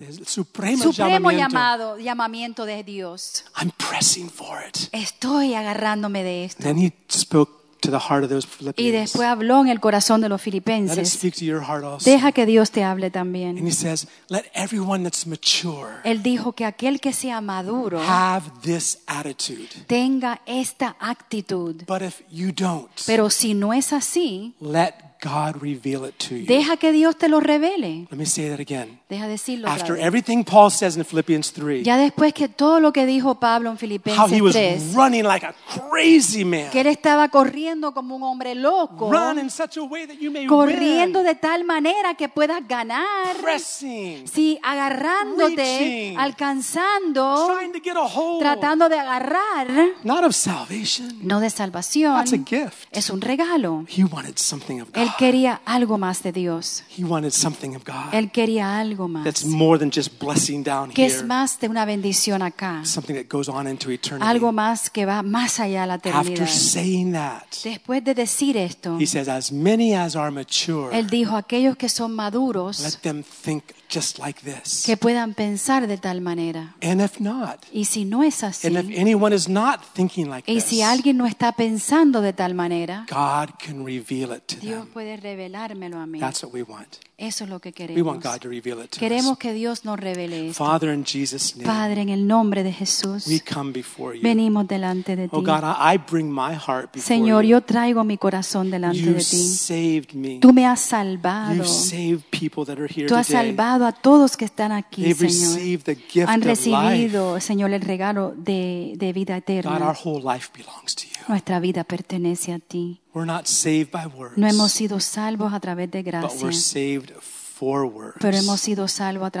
[0.00, 1.38] El supremo, supremo llamamiento.
[1.48, 3.44] llamado, llamamiento de Dios.
[3.60, 4.88] I'm pressing for it.
[4.92, 6.62] Estoy agarrándome de esto.
[6.62, 8.92] Then he spoke to the heart of those Y Philippians.
[8.92, 11.12] después habló en el corazón de los Let it filipenses.
[11.12, 12.10] speak to your heart also.
[12.10, 13.58] Deja que Dios te hable And también.
[13.66, 18.98] he says, let everyone that's mature Él dijo que aquel que sea maduro have this
[19.06, 19.68] attitude.
[19.86, 21.84] tenga esta actitud.
[21.86, 24.92] But if you don't, Pero si no es así, let
[25.22, 26.46] God reveal it to you.
[26.46, 28.06] deja que Dios te lo revele.
[28.10, 28.98] Let me say that again.
[29.08, 30.04] Deja decirlo otra After vez.
[30.04, 33.74] everything Paul says in Philippians 3, Ya después que todo lo que dijo Pablo en
[33.74, 35.54] how he Filipenses was 3, running like a
[35.90, 40.06] crazy man, que él estaba corriendo como un hombre loco, run in such a way
[40.06, 46.18] that you may corriendo win, de tal manera que puedas ganar, pressing, sí, agarrándote, Reaching.
[46.18, 49.66] alcanzando, trying to get a hold, tratando de agarrar,
[50.04, 51.18] not of salvation.
[51.22, 52.86] no de salvación, That's a gift.
[52.92, 53.84] es un regalo.
[53.88, 56.82] He wanted something of Él Quería algo más de Dios.
[56.96, 60.90] He wanted something of God Él quería algo más, that's more than just blessing down
[60.90, 64.28] que es here, más de una bendición acá, something that goes on into eternity.
[64.28, 66.46] algo más que va más allá a la After eternidad.
[66.48, 71.36] saying that, Después de decir esto, he says, as many as are mature, Él dijo,
[71.36, 74.84] aquellos que son maduros, let them think just like this.
[74.86, 76.74] que puedan pensar de tal manera.
[76.82, 80.50] And if not, Y si no es así, and if anyone is not thinking like
[80.50, 84.56] y this, si alguien no está pensando de tal manera, God can reveal it to
[84.56, 84.92] Dios them.
[85.00, 86.20] Puede revelármelo a mí.
[86.20, 86.96] That's what we want.
[87.16, 88.06] Eso es lo que We queremos.
[88.06, 89.38] want God to reveal it to Queremos us.
[89.38, 90.62] que Dios nos revele esto.
[90.64, 94.22] Father, in Jesus' name, Padre, en el nombre de Jesús, we come before you.
[94.22, 95.36] venimos delante de ti.
[95.36, 97.50] Oh God, I bring my heart before Señor, you.
[97.50, 99.48] yo traigo mi corazón delante You de ti.
[99.48, 100.38] saved me.
[100.40, 101.54] Tú me has salvado.
[101.54, 103.48] You've saved people that are here Tú has today.
[103.48, 105.56] salvado a todos que están aquí, They've Señor.
[105.56, 106.48] received the gift Han of life.
[106.48, 109.94] recibido, Señor, el regalo de, de vida God, our eterna.
[110.04, 111.10] whole life belongs to you.
[111.28, 113.00] Nuestra vida pertenece a ti.
[113.12, 116.52] We're not saved by words, No hemos sido salvos a través de but gracia, we're
[116.52, 118.16] saved for words.
[118.20, 119.32] pero hemos sido salvos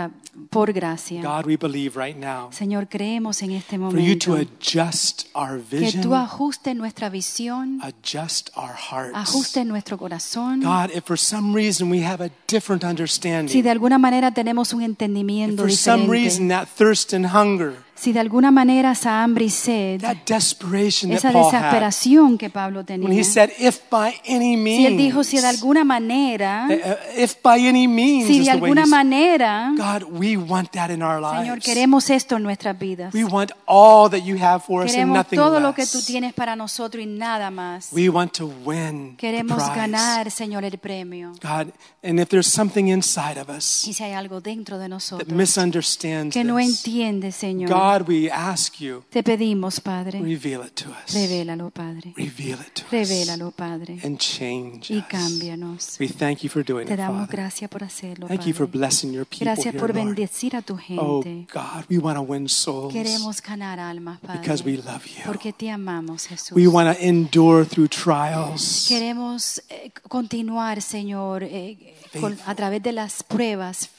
[0.50, 1.22] por gracia.
[1.22, 5.60] God, we believe right now Señor, creemos en este for you to momento adjust our
[5.60, 9.14] que vision, tú ajustes nuestra visión, adjust our hearts.
[9.14, 10.60] ajustes nuestro corazón.
[10.62, 14.72] God, if for some reason we have a different understanding, Si de alguna manera tenemos
[14.74, 19.22] un if entendimiento for some reason that thirst and hunger, si de alguna manera esa
[19.22, 23.80] hambre y sed, that desperation that esa desesperación que Pablo when he tenía, said, if
[23.90, 26.66] by any si él dijo, means, si de alguna manera,
[27.14, 31.60] if by any means, si de alguna manera, God, we want that in our Señor,
[31.60, 33.12] queremos esto en nuestras vidas.
[33.12, 36.00] We want all that you have for us and Queremos nothing todo lo que tú
[36.02, 37.92] tienes para nosotros y nada más.
[37.92, 41.32] We want to win the Queremos ganar, Señor, el premio.
[41.42, 44.90] God, and if there's something inside of us Y si hay algo dentro de that
[44.90, 47.68] nosotros misunderstands que no entiende, Señor,
[47.98, 51.12] God, we ask you, te pedimos, Padre, reveal it to us.
[51.14, 52.12] revélalo, Padre.
[52.16, 52.90] Reveal it to us.
[52.92, 53.98] Revélalo, Padre.
[54.04, 55.04] And change Y us.
[55.08, 55.96] cámbianos.
[55.98, 58.78] We thank you for doing Te damos gracias por hacerlo, Thank you for Padre.
[58.78, 60.06] blessing your people Gracias here, por Lord.
[60.06, 61.46] bendecir a tu Oh, gente.
[61.52, 62.92] God, we want to win souls.
[62.92, 64.92] Queremos ganar almas, Because we Padre.
[64.92, 65.22] love you.
[65.26, 66.52] Porque te amamos, Jesús.
[66.52, 68.86] We want to endure through trials.
[68.88, 73.90] Queremos eh, continuar, Señor, eh, con- a través de las pruebas.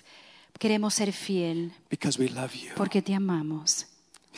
[0.61, 2.69] Queremos ser fiel Because we love you.
[2.75, 3.87] porque te amamos.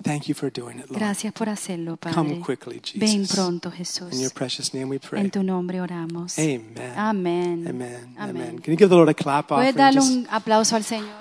[0.02, 1.00] Thank you for doing it, Lord.
[1.00, 2.40] Gracias por hacerlo, Come Padre.
[2.40, 2.98] quickly, Jesus.
[3.00, 4.34] Ven pronto, In your Jesús.
[4.34, 5.20] precious name we pray.
[5.22, 6.40] En tu nombre oramos.
[6.40, 6.74] Amen.
[6.96, 7.68] Amen.
[7.68, 8.16] Amen.
[8.18, 8.58] Amén.
[8.62, 11.12] Can you give the Lord a clap Puedes darle un aplauso al Señor.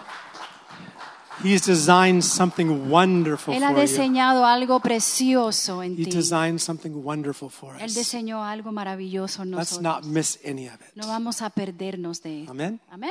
[1.42, 6.10] He's designed something wonderful Él ha diseñado algo precioso en He ti.
[6.12, 7.94] designed something wonderful for Él us.
[7.96, 10.12] diseñó algo maravilloso en Let's not nosotros.
[10.12, 10.94] miss any of it.
[10.94, 12.48] No vamos a perdernos de él.
[12.48, 12.80] Amen.
[12.88, 13.10] Amén.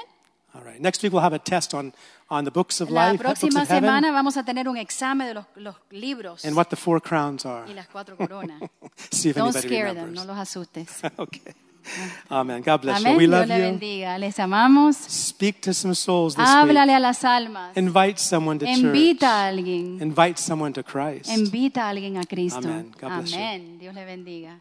[0.53, 0.80] All right.
[0.82, 1.94] Next week we'll have a test on,
[2.30, 5.28] on the books of La life, books próxima of heaven, vamos a tener un examen
[5.28, 7.65] de los, los libros and what the four crowns are.
[7.68, 8.61] y las cuatro coronas.
[9.11, 10.26] See if Don't anybody scare them, remembers.
[10.28, 11.02] no los asustes.
[11.18, 11.53] okay.
[12.30, 12.61] Amen.
[12.61, 13.14] God bless Amén.
[13.14, 13.18] you.
[13.18, 13.64] We Dios love le you.
[13.64, 14.18] bendiga.
[14.19, 14.95] Les amamos.
[14.98, 17.76] Speak to some souls this Háblale a las almas.
[17.76, 19.57] Invite someone to Invita a church.
[19.60, 20.02] alguien.
[20.02, 21.30] Invite someone to Christ.
[21.30, 22.60] Invita a alguien a Cristo.
[22.60, 22.91] Amén.
[22.99, 23.38] God bless you.
[23.38, 23.80] Amén.
[23.80, 24.60] Dios le bendiga.